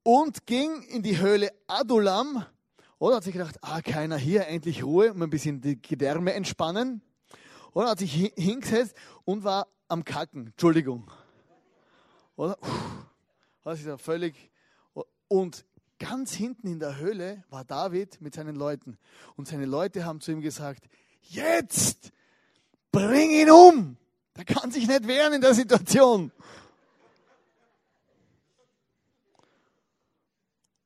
[0.03, 2.45] und ging in die Höhle Adulam.
[2.97, 7.01] Oder hat sich gedacht, ah, keiner hier, endlich Ruhe, um ein bisschen die Gedärme entspannen.
[7.73, 10.47] Oder hat sich hingesetzt und war am Kacken.
[10.47, 11.09] Entschuldigung.
[12.35, 12.57] Oder?
[13.63, 14.51] Hat sich da völlig.
[15.27, 15.65] Und
[15.99, 18.97] ganz hinten in der Höhle war David mit seinen Leuten.
[19.35, 20.89] Und seine Leute haben zu ihm gesagt:
[21.21, 22.12] Jetzt
[22.91, 23.97] bring ihn um.
[24.35, 26.31] Der kann sich nicht wehren in der Situation.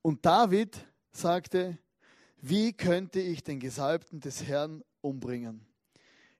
[0.04, 1.78] Und David sagte,
[2.42, 5.66] wie könnte ich den Gesalbten des Herrn umbringen?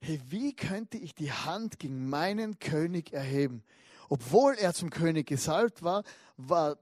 [0.02, 3.64] Hey, wie könnte ich die Hand gegen meinen König erheben?
[4.10, 6.04] Obwohl er zum König gesalbt war,
[6.36, 6.78] war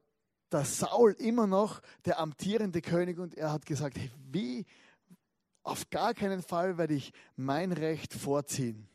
[0.51, 4.65] der Saul immer noch der amtierende König und er hat gesagt, hey, wie,
[5.61, 8.89] auf gar keinen Fall werde ich mein Recht vorziehen,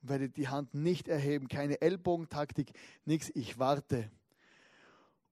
[0.00, 2.72] werde die Hand nicht erheben, keine Ellbogentaktik,
[3.04, 4.10] nichts, ich warte.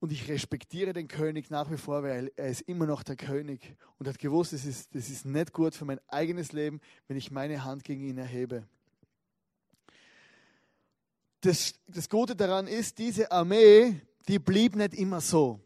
[0.05, 3.75] Und ich respektiere den König nach wie vor, weil er ist immer noch der König
[3.99, 7.31] und hat gewusst, das ist, das ist nicht gut für mein eigenes Leben, wenn ich
[7.31, 8.69] meine Hand gegen ihn erhebe.
[11.41, 15.59] Das, das Gute daran ist, diese Armee, die blieb nicht immer so.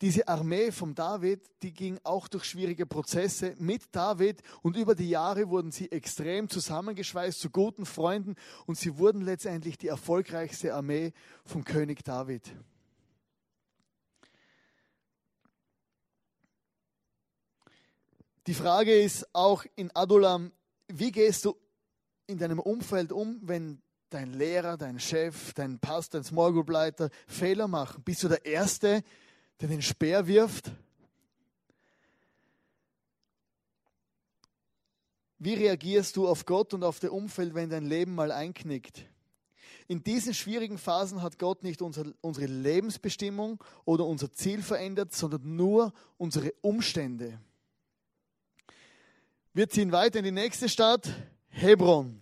[0.00, 5.10] Diese Armee von David, die ging auch durch schwierige Prozesse mit David und über die
[5.10, 8.34] Jahre wurden sie extrem zusammengeschweißt zu guten Freunden
[8.66, 11.12] und sie wurden letztendlich die erfolgreichste Armee
[11.44, 12.52] vom König David.
[18.50, 20.50] Die Frage ist auch in Adulam,
[20.88, 21.54] wie gehst du
[22.26, 27.10] in deinem Umfeld um, wenn dein Lehrer, dein Chef, dein Pastor, dein Small Group Leiter
[27.28, 28.02] Fehler machen?
[28.02, 29.04] Bist du der Erste,
[29.60, 30.72] der den Speer wirft?
[35.38, 39.06] Wie reagierst du auf Gott und auf das Umfeld, wenn dein Leben mal einknickt?
[39.86, 45.92] In diesen schwierigen Phasen hat Gott nicht unsere Lebensbestimmung oder unser Ziel verändert, sondern nur
[46.18, 47.38] unsere Umstände.
[49.52, 51.12] Wir ziehen weiter in die nächste Stadt,
[51.48, 52.20] Hebron.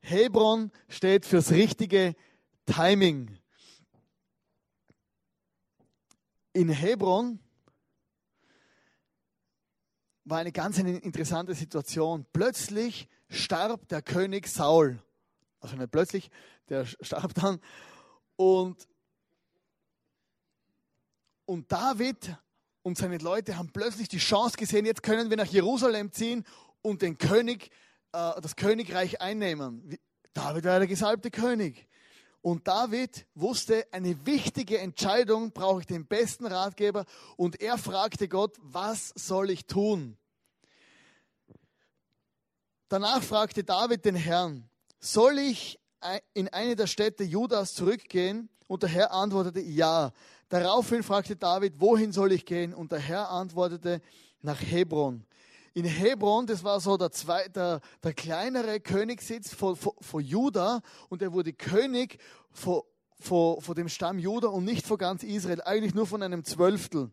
[0.00, 2.16] Hebron steht fürs richtige
[2.64, 3.38] Timing.
[6.54, 7.40] In Hebron
[10.24, 12.24] war eine ganz interessante Situation.
[12.32, 14.98] Plötzlich starb der König Saul.
[15.60, 16.30] Also nicht plötzlich,
[16.70, 17.60] der starb dann.
[18.36, 18.88] Und,
[21.44, 22.34] und David
[22.84, 26.44] und seine Leute haben plötzlich die Chance gesehen, jetzt können wir nach Jerusalem ziehen
[26.82, 27.70] und den König,
[28.12, 29.96] äh, das Königreich einnehmen.
[30.34, 31.88] David war der gesalbte König.
[32.42, 37.06] Und David wusste, eine wichtige Entscheidung brauche ich den besten Ratgeber.
[37.38, 40.18] Und er fragte Gott, was soll ich tun?
[42.90, 44.68] Danach fragte David den Herrn,
[45.00, 45.80] soll ich
[46.34, 48.50] in eine der Städte Judas zurückgehen?
[48.66, 50.12] Und der Herr antwortete, ja.
[50.48, 52.74] Daraufhin fragte David, wohin soll ich gehen?
[52.74, 54.00] Und der Herr antwortete,
[54.42, 55.24] nach Hebron.
[55.72, 60.82] In Hebron, das war so der, zweite, der, der kleinere Königssitz von, von, von Juda
[61.08, 62.18] und er wurde König
[62.52, 62.82] von,
[63.18, 67.10] von, von dem Stamm Juda und nicht von ganz Israel, eigentlich nur von einem Zwölftel.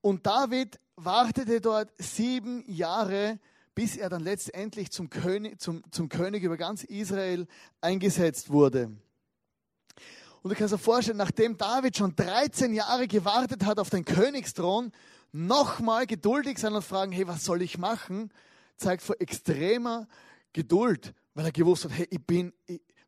[0.00, 3.38] Und David wartete dort sieben Jahre,
[3.74, 7.46] bis er dann letztendlich zum König, zum, zum König über ganz Israel
[7.80, 8.96] eingesetzt wurde.
[10.44, 14.92] Und du kannst dir vorstellen, nachdem David schon 13 Jahre gewartet hat auf den Königsthron,
[15.32, 18.30] nochmal geduldig sein und fragen, hey, was soll ich machen,
[18.76, 20.06] zeigt vor extremer
[20.52, 22.52] Geduld, weil er gewusst hat, hey, ich bin,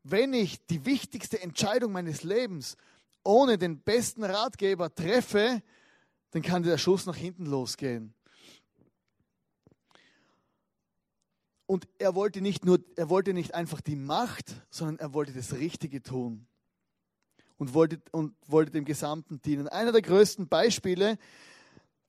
[0.02, 2.78] wenn ich die wichtigste Entscheidung meines Lebens
[3.22, 5.62] ohne den besten Ratgeber treffe,
[6.30, 8.14] dann kann der Schuss nach hinten losgehen.
[11.66, 15.52] Und er wollte nicht nur, er wollte nicht einfach die Macht, sondern er wollte das
[15.52, 16.46] Richtige tun
[17.58, 19.68] und wollte, und wollte dem Gesamten dienen.
[19.68, 21.18] Einer der größten Beispiele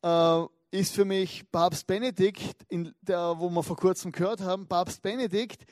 [0.03, 2.65] äh, ist für mich Papst Benedikt,
[3.01, 4.67] der, wo wir vor kurzem gehört haben.
[4.67, 5.65] Papst Benedikt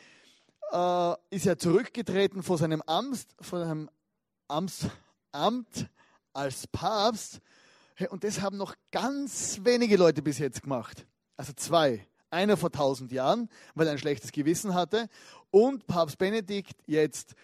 [0.71, 3.89] äh, ist ja zurückgetreten vor seinem Amt, vor seinem
[4.47, 4.88] Amts,
[5.31, 5.89] Amt
[6.33, 7.39] als Papst.
[8.09, 11.05] Und das haben noch ganz wenige Leute bis jetzt gemacht.
[11.38, 12.05] Also zwei.
[12.29, 15.07] Einer vor tausend Jahren, weil er ein schlechtes Gewissen hatte.
[15.51, 17.35] Und Papst Benedikt jetzt.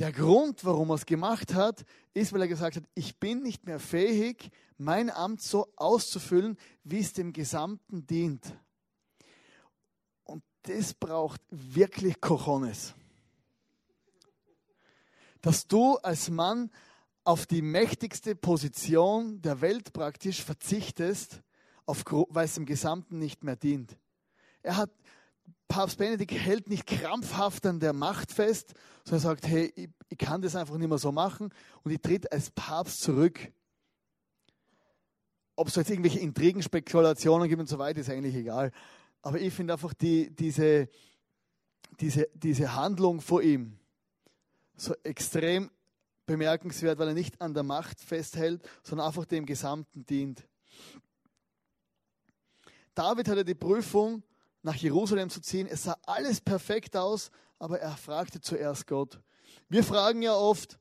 [0.00, 3.64] Der Grund, warum er es gemacht hat, ist, weil er gesagt hat, ich bin nicht
[3.64, 8.56] mehr fähig, mein Amt so auszufüllen, wie es dem Gesamten dient.
[10.24, 12.94] Und das braucht wirklich Cojones.
[15.40, 16.70] Dass du als Mann
[17.22, 21.42] auf die mächtigste Position der Welt praktisch verzichtest,
[21.86, 23.96] weil es dem Gesamten nicht mehr dient.
[24.62, 24.90] Er hat,
[25.68, 28.74] Papst Benedikt hält nicht krampfhaft an der Macht fest,
[29.04, 31.50] sondern sagt, hey, ich, ich kann das einfach nicht mehr so machen
[31.82, 33.40] und ich tritt als Papst zurück.
[35.56, 38.72] Ob es jetzt irgendwelche Intrigen, Spekulationen gibt und so weiter, ist eigentlich egal.
[39.22, 40.88] Aber ich finde einfach die, diese,
[42.00, 43.78] diese, diese Handlung vor ihm
[44.76, 45.70] so extrem
[46.26, 50.46] bemerkenswert, weil er nicht an der Macht festhält, sondern einfach dem Gesamten dient.
[52.94, 54.22] David hatte die Prüfung,
[54.64, 55.68] nach Jerusalem zu ziehen.
[55.68, 59.20] Es sah alles perfekt aus, aber er fragte zuerst Gott.
[59.68, 60.78] Wir fragen ja oft,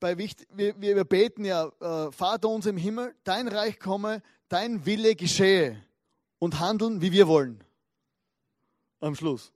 [0.00, 4.84] bei Wicht, wir, wir beten ja, äh, Vater unser im Himmel, dein Reich komme, dein
[4.84, 5.82] Wille geschehe
[6.38, 7.62] und handeln, wie wir wollen.
[9.00, 9.52] Am Schluss.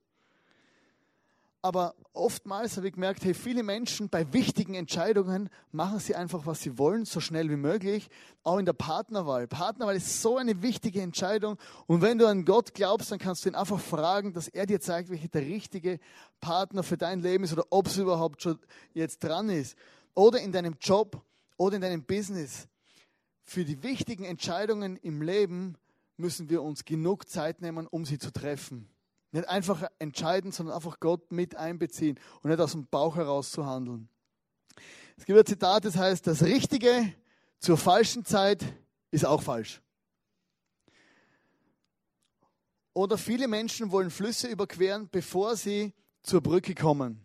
[1.62, 6.62] Aber oftmals habe ich gemerkt, hey, viele Menschen bei wichtigen Entscheidungen machen sie einfach, was
[6.62, 8.08] sie wollen, so schnell wie möglich.
[8.42, 9.46] Auch in der Partnerwahl.
[9.46, 11.58] Partnerwahl ist so eine wichtige Entscheidung.
[11.86, 14.80] Und wenn du an Gott glaubst, dann kannst du ihn einfach fragen, dass er dir
[14.80, 16.00] zeigt, welcher der richtige
[16.40, 18.58] Partner für dein Leben ist oder ob es überhaupt schon
[18.94, 19.76] jetzt dran ist.
[20.14, 21.22] Oder in deinem Job
[21.58, 22.68] oder in deinem Business.
[23.42, 25.76] Für die wichtigen Entscheidungen im Leben
[26.16, 28.88] müssen wir uns genug Zeit nehmen, um sie zu treffen.
[29.32, 33.64] Nicht einfach entscheiden, sondern einfach Gott mit einbeziehen und nicht aus dem Bauch heraus zu
[33.66, 34.08] handeln.
[35.16, 37.12] Es gibt ein Zitat, das heißt, das Richtige
[37.58, 38.64] zur falschen Zeit
[39.10, 39.80] ist auch falsch.
[42.92, 47.24] Oder viele Menschen wollen Flüsse überqueren, bevor sie zur Brücke kommen.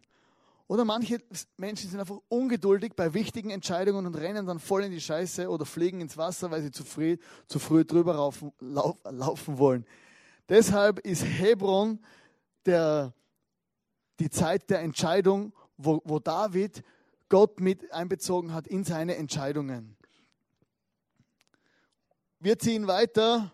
[0.67, 1.19] Oder manche
[1.57, 5.65] Menschen sind einfach ungeduldig bei wichtigen Entscheidungen und rennen dann voll in die Scheiße oder
[5.65, 9.85] fliegen ins Wasser, weil sie zu früh, zu früh drüber laufen, lauf, laufen wollen.
[10.49, 11.99] Deshalb ist Hebron
[12.65, 13.13] der,
[14.19, 16.83] die Zeit der Entscheidung, wo, wo David
[17.29, 19.97] Gott mit einbezogen hat in seine Entscheidungen.
[22.39, 23.51] Wir ziehen weiter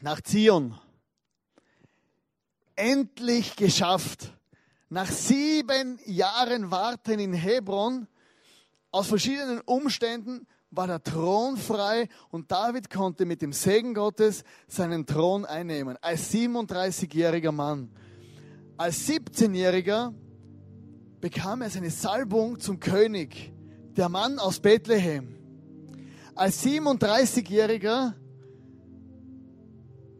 [0.00, 0.78] nach Zion.
[2.76, 4.32] Endlich geschafft.
[4.90, 8.06] Nach sieben Jahren Warten in Hebron,
[8.90, 15.06] aus verschiedenen Umständen, war der Thron frei und David konnte mit dem Segen Gottes seinen
[15.06, 15.96] Thron einnehmen.
[16.00, 17.90] Als 37-jähriger Mann.
[18.76, 20.12] Als 17-jähriger
[21.20, 23.52] bekam er seine Salbung zum König,
[23.96, 25.34] der Mann aus Bethlehem.
[26.34, 28.12] Als 37-jähriger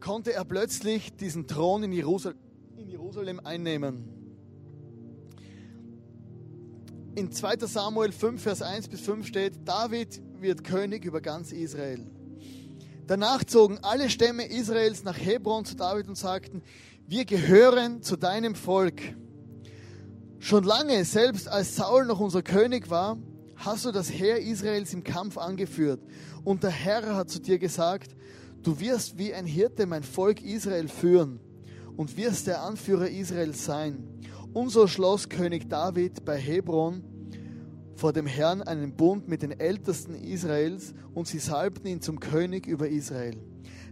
[0.00, 2.37] konnte er plötzlich diesen Thron in Jerusalem,
[3.44, 4.08] einnehmen.
[7.14, 12.07] In 2 Samuel 5, Vers 1 bis 5 steht, David wird König über ganz Israel.
[13.07, 16.62] Danach zogen alle Stämme Israels nach Hebron zu David und sagten,
[17.07, 19.01] wir gehören zu deinem Volk.
[20.41, 23.18] Schon lange, selbst als Saul noch unser König war,
[23.57, 26.01] hast du das Heer Israels im Kampf angeführt.
[26.45, 28.14] Und der Herr hat zu dir gesagt,
[28.62, 31.41] du wirst wie ein Hirte mein Volk Israel führen
[31.97, 34.05] und wirst der Anführer Israels sein.
[34.53, 37.03] Und so schloss König David bei Hebron
[37.99, 42.64] vor dem Herrn einen Bund mit den Ältesten Israels und sie salbten ihn zum König
[42.64, 43.36] über Israel.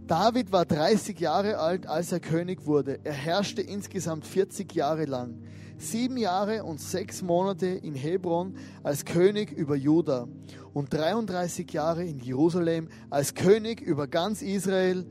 [0.06, 3.00] David war 30 Jahre alt, als er König wurde.
[3.02, 5.42] Er herrschte insgesamt 40 Jahre lang.
[5.78, 10.28] Sieben Jahre und sechs Monate in Hebron als König über Juda
[10.72, 15.04] und 33 Jahre in Jerusalem als König über ganz Israel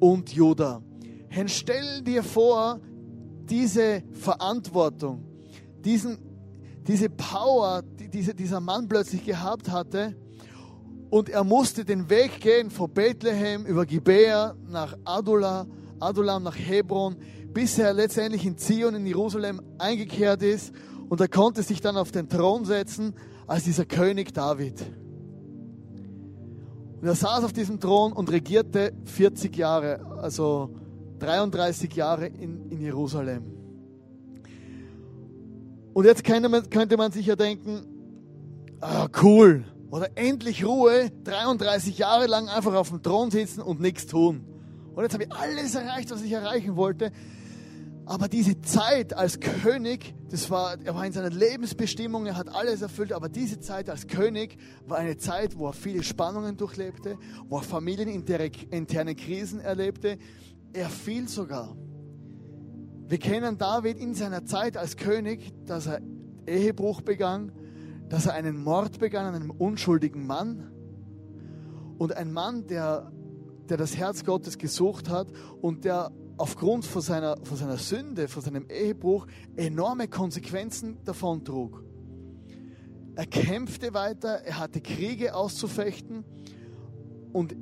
[0.00, 0.82] und Juda.
[1.30, 2.78] Herr, stell dir vor,
[3.48, 5.24] diese Verantwortung,
[5.82, 6.18] diesen,
[6.86, 10.16] diese Power, diese, dieser Mann plötzlich gehabt hatte.
[11.10, 15.66] Und er musste den Weg gehen von Bethlehem über Gibea nach Adula,
[16.00, 17.16] Adulam nach Hebron,
[17.52, 20.72] bis er letztendlich in Zion in Jerusalem eingekehrt ist.
[21.08, 23.14] Und er konnte sich dann auf den Thron setzen
[23.46, 24.84] als dieser König David.
[27.00, 30.74] Und er saß auf diesem Thron und regierte 40 Jahre, also
[31.20, 33.44] 33 Jahre in, in Jerusalem.
[35.94, 37.97] Und jetzt könnte man, könnte man sich ja denken,
[38.80, 44.06] ah, cool, oder endlich Ruhe, 33 Jahre lang einfach auf dem Thron sitzen und nichts
[44.06, 44.44] tun.
[44.94, 47.12] Und jetzt habe ich alles erreicht, was ich erreichen wollte.
[48.04, 52.80] Aber diese Zeit als König, das war, er war in seiner Lebensbestimmung, er hat alles
[52.80, 54.56] erfüllt, aber diese Zeit als König
[54.86, 57.18] war eine Zeit, wo er viele Spannungen durchlebte,
[57.48, 60.16] wo er familieninterne Krisen erlebte,
[60.72, 61.76] er fiel sogar.
[63.08, 66.00] Wir kennen David in seiner Zeit als König, dass er
[66.46, 67.52] Ehebruch begann,
[68.08, 70.70] dass er einen Mord begann an einem unschuldigen Mann.
[71.98, 73.12] Und ein Mann, der,
[73.68, 75.28] der das Herz Gottes gesucht hat
[75.60, 81.82] und der aufgrund von seiner, von seiner Sünde, von seinem Ehebruch enorme Konsequenzen davon trug.
[83.16, 86.24] Er kämpfte weiter, er hatte Kriege auszufechten
[87.32, 87.56] und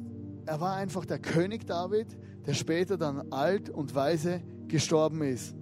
[0.44, 2.06] er war einfach der König David,
[2.46, 5.56] der später dann alt und weise gestorben ist.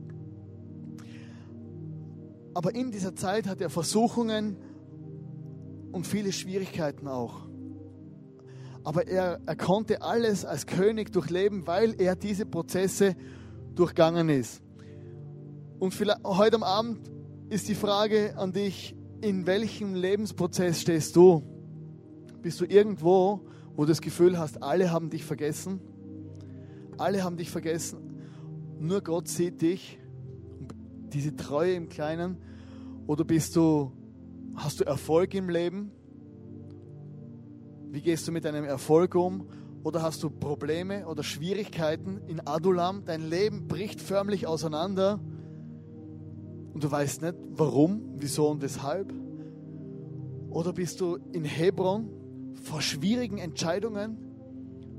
[2.55, 4.57] Aber in dieser Zeit hat er Versuchungen
[5.95, 7.47] und viele Schwierigkeiten auch.
[8.83, 13.15] Aber er, er konnte alles als König durchleben, weil er diese Prozesse
[13.77, 14.61] durchgangen ist.
[15.79, 17.11] Und vielleicht, heute am Abend
[17.49, 21.45] ist die Frage an dich, in welchem Lebensprozess stehst du?
[22.43, 25.81] Bist du irgendwo, wo du das Gefühl hast, alle haben dich vergessen?
[26.99, 28.21] Alle haben dich vergessen.
[28.81, 29.99] Nur Gott sieht dich.
[31.13, 32.37] Diese Treue im Kleinen.
[33.07, 33.93] Oder bist du,
[34.57, 35.91] hast du Erfolg im Leben?
[37.91, 39.49] Wie gehst du mit deinem Erfolg um?
[39.83, 43.05] Oder hast du Probleme oder Schwierigkeiten in Adulam?
[43.05, 45.21] Dein Leben bricht förmlich auseinander
[46.73, 49.13] und du weißt nicht, warum, wieso und weshalb.
[50.49, 52.09] Oder bist du in Hebron
[52.63, 54.17] vor schwierigen Entscheidungen,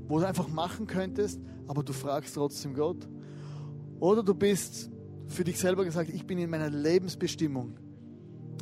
[0.06, 3.08] wo du einfach machen könntest, aber du fragst trotzdem Gott.
[3.98, 4.90] Oder du bist
[5.26, 7.74] für dich selber gesagt, ich bin in meiner Lebensbestimmung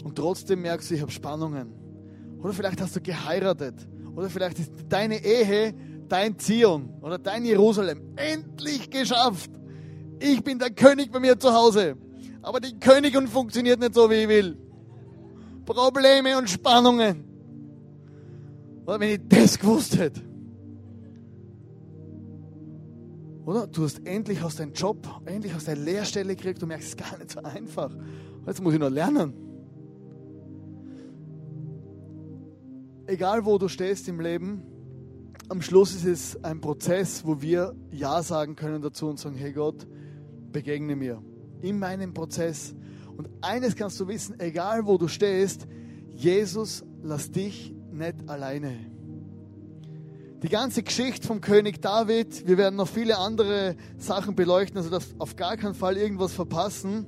[0.05, 1.73] und trotzdem merkst du, ich habe Spannungen.
[2.41, 3.75] Oder vielleicht hast du geheiratet.
[4.15, 5.75] Oder vielleicht ist deine Ehe
[6.09, 9.51] dein Zion oder dein Jerusalem endlich geschafft.
[10.21, 11.97] Ich bin der König bei mir zu Hause.
[12.43, 14.59] Aber die Königin funktioniert nicht so, wie ich will.
[15.65, 17.25] Probleme und Spannungen.
[18.87, 20.21] Oder wenn ich das gewusst hätte.
[23.47, 23.67] Oder?
[23.67, 26.97] Du hast endlich aus deinem Job, endlich aus der Lehrstelle gekriegt, du merkst, es ist
[26.99, 27.91] gar nicht so einfach.
[28.47, 29.44] Jetzt muss ich noch lernen.
[33.07, 34.63] Egal wo du stehst im Leben,
[35.49, 39.53] am Schluss ist es ein Prozess, wo wir Ja sagen können dazu und sagen, hey
[39.53, 39.87] Gott,
[40.53, 41.23] begegne mir
[41.61, 42.75] in meinem Prozess.
[43.17, 45.67] Und eines kannst du wissen, egal wo du stehst,
[46.15, 48.95] Jesus lass dich nicht alleine
[50.45, 52.47] die ganze Geschichte vom König David.
[52.47, 57.07] Wir werden noch viele andere Sachen beleuchten, also darfst auf gar keinen Fall irgendwas verpassen.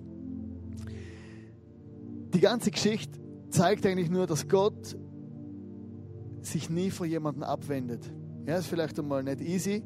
[2.33, 3.21] Die ganze Geschichte
[3.51, 4.97] zeigt eigentlich nur, dass Gott
[6.47, 8.01] sich nie vor jemandem abwendet.
[8.47, 9.83] Ja, ist vielleicht einmal nicht easy,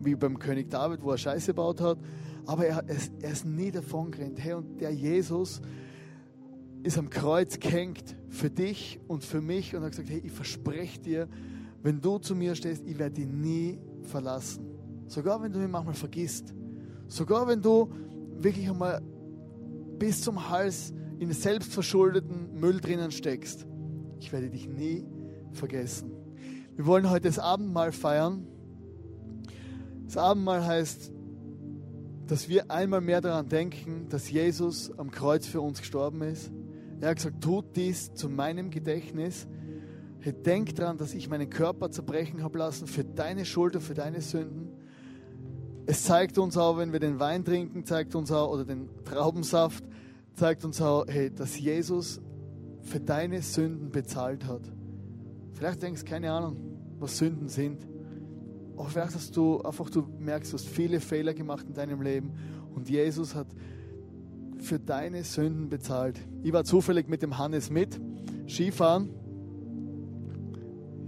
[0.00, 1.98] wie beim König David, wo er Scheiße gebaut hat,
[2.46, 4.38] aber er, er, er ist nie davon gerannt.
[4.42, 5.60] Hey, und der Jesus
[6.82, 11.00] ist am Kreuz gehängt für dich und für mich und hat gesagt, hey, ich verspreche
[11.00, 11.28] dir,
[11.82, 14.66] wenn du zu mir stehst, ich werde dich nie verlassen.
[15.06, 16.54] Sogar wenn du mich manchmal vergisst.
[17.08, 17.90] Sogar wenn du
[18.38, 19.02] wirklich einmal
[19.98, 23.66] bis zum Hals in selbstverschuldeten Müll drinnen steckst.
[24.18, 25.04] Ich werde dich nie
[25.56, 26.10] vergessen.
[26.76, 28.46] Wir wollen heute das Abendmahl feiern.
[30.06, 31.12] Das Abendmahl heißt,
[32.26, 36.50] dass wir einmal mehr daran denken, dass Jesus am Kreuz für uns gestorben ist.
[37.00, 39.46] Er hat gesagt, tut dies zu meinem Gedächtnis.
[40.46, 44.22] Denk daran, dass ich meinen Körper zerbrechen habe lassen für deine Schuld und für deine
[44.22, 44.68] Sünden.
[45.84, 49.84] Es zeigt uns auch, wenn wir den Wein trinken, zeigt uns auch, oder den Traubensaft,
[50.34, 52.22] zeigt uns auch, hey, dass Jesus
[52.80, 54.62] für deine Sünden bezahlt hat.
[55.54, 56.56] Vielleicht denkst du, keine Ahnung,
[56.98, 57.86] was Sünden sind.
[58.76, 62.32] auch vielleicht, dass du einfach du merkst, du hast viele Fehler gemacht in deinem Leben
[62.74, 63.46] und Jesus hat
[64.58, 66.18] für deine Sünden bezahlt.
[66.42, 68.00] Ich war zufällig mit dem Hannes mit,
[68.48, 69.10] Skifahren.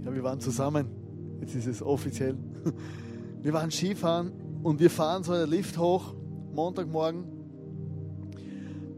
[0.05, 0.87] Ja, wir waren zusammen.
[1.41, 2.35] Jetzt ist es offiziell.
[3.39, 4.31] Wir waren Skifahren
[4.63, 6.15] und wir fahren so der Lift hoch,
[6.53, 7.23] Montagmorgen.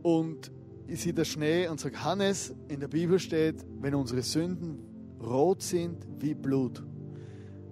[0.02, 0.50] Und
[0.88, 4.80] ich sehe der Schnee und sage, Hannes, in der Bibel steht, wenn unsere Sünden
[5.30, 6.84] rot sind wie Blut,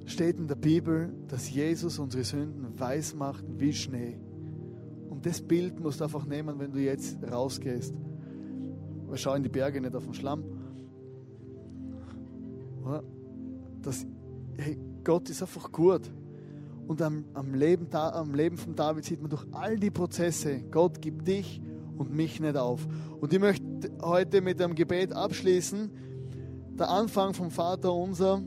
[0.06, 4.18] steht in der Bibel, dass Jesus unsere Sünden weiß macht wie Schnee.
[5.10, 7.94] Und das Bild musst du einfach nehmen, wenn du jetzt rausgehst.
[9.10, 10.44] Wir schauen die Berge nicht auf den Schlamm.
[13.82, 14.06] Das,
[14.58, 16.02] hey, Gott ist einfach gut.
[16.88, 21.02] Und am, am, Leben, am Leben von David sieht man durch all die Prozesse, Gott
[21.02, 21.62] gibt dich
[21.98, 22.88] und mich nicht auf.
[23.20, 25.90] Und ich möchte heute mit einem Gebet abschließen.
[26.78, 28.42] Der Anfang vom Vater unser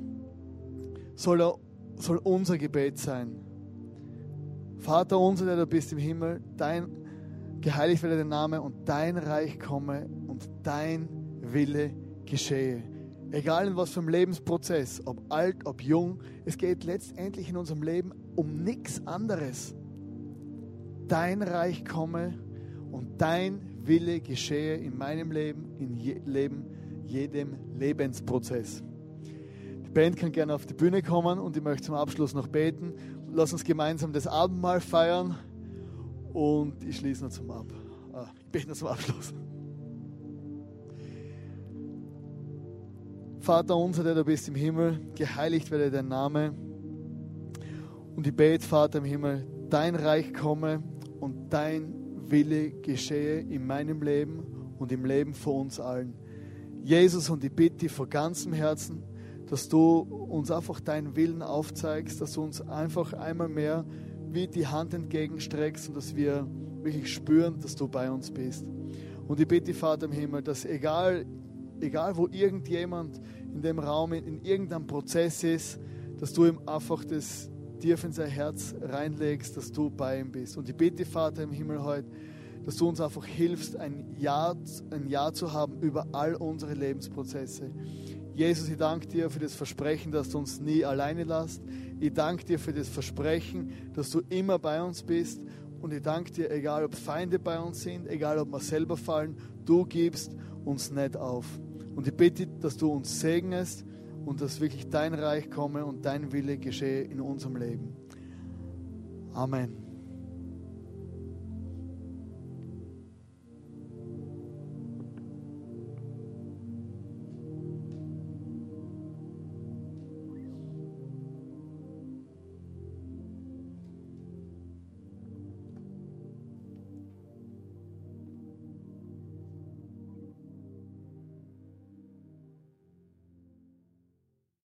[1.17, 1.59] soll, er,
[1.97, 3.35] soll unser Gebet sein.
[4.79, 6.89] Vater unser, der du bist im Himmel, dein
[7.61, 11.09] geheiligt werde dein Name und dein Reich komme und dein
[11.43, 11.93] Wille
[12.25, 12.83] geschehe.
[13.33, 17.83] Egal in was für einem Lebensprozess, ob alt, ob jung, es geht letztendlich in unserem
[17.83, 19.75] Leben um nichts anderes.
[21.07, 22.39] Dein Reich komme
[22.91, 26.65] und dein Wille geschehe in meinem Leben, in je, Leben,
[27.11, 28.83] jedem Lebensprozess.
[29.87, 32.95] Die Band kann gerne auf die Bühne kommen und ich möchte zum Abschluss noch beten.
[33.33, 35.37] Lass uns gemeinsam das Abendmahl feiern
[36.33, 37.67] und ich schließe noch zum Ab.
[38.13, 39.35] Ah, ich bete noch zum Abschluss.
[43.41, 46.55] Vater unser, der du bist im Himmel, geheiligt werde dein Name.
[48.15, 50.83] Und ich bete, Vater im Himmel, dein Reich komme
[51.21, 51.95] und dein
[52.31, 54.45] Wille geschehe in meinem Leben
[54.79, 56.15] und im Leben von uns allen.
[56.83, 59.03] Jesus, und ich bitte dich von ganzem Herzen,
[59.47, 63.85] dass du uns einfach deinen Willen aufzeigst, dass du uns einfach einmal mehr
[64.31, 66.47] wie die Hand entgegenstreckst und dass wir
[66.83, 68.65] wirklich spüren, dass du bei uns bist.
[69.27, 71.27] Und ich bitte, Vater im Himmel, dass egal,
[71.81, 73.21] egal wo irgendjemand
[73.53, 75.81] in dem Raum in, in irgendeinem Prozess ist,
[76.19, 77.51] dass du ihm einfach das
[77.81, 80.57] tief in sein Herz reinlegst, dass du bei ihm bist.
[80.57, 82.09] Und ich bitte, Vater im Himmel heute,
[82.65, 84.55] dass du uns einfach hilfst, ein Ja,
[84.91, 87.71] ein ja zu haben über all unsere Lebensprozesse.
[88.35, 91.63] Jesus, ich danke dir für das Versprechen, dass du uns nie alleine lässt.
[91.99, 95.43] Ich danke dir für das Versprechen, dass du immer bei uns bist.
[95.81, 99.37] Und ich danke dir, egal ob Feinde bei uns sind, egal ob wir selber fallen,
[99.65, 101.47] du gibst uns nicht auf.
[101.97, 103.85] Und ich bitte, dass du uns segnest
[104.25, 107.95] und dass wirklich dein Reich komme und dein Wille geschehe in unserem Leben.
[109.33, 109.90] Amen.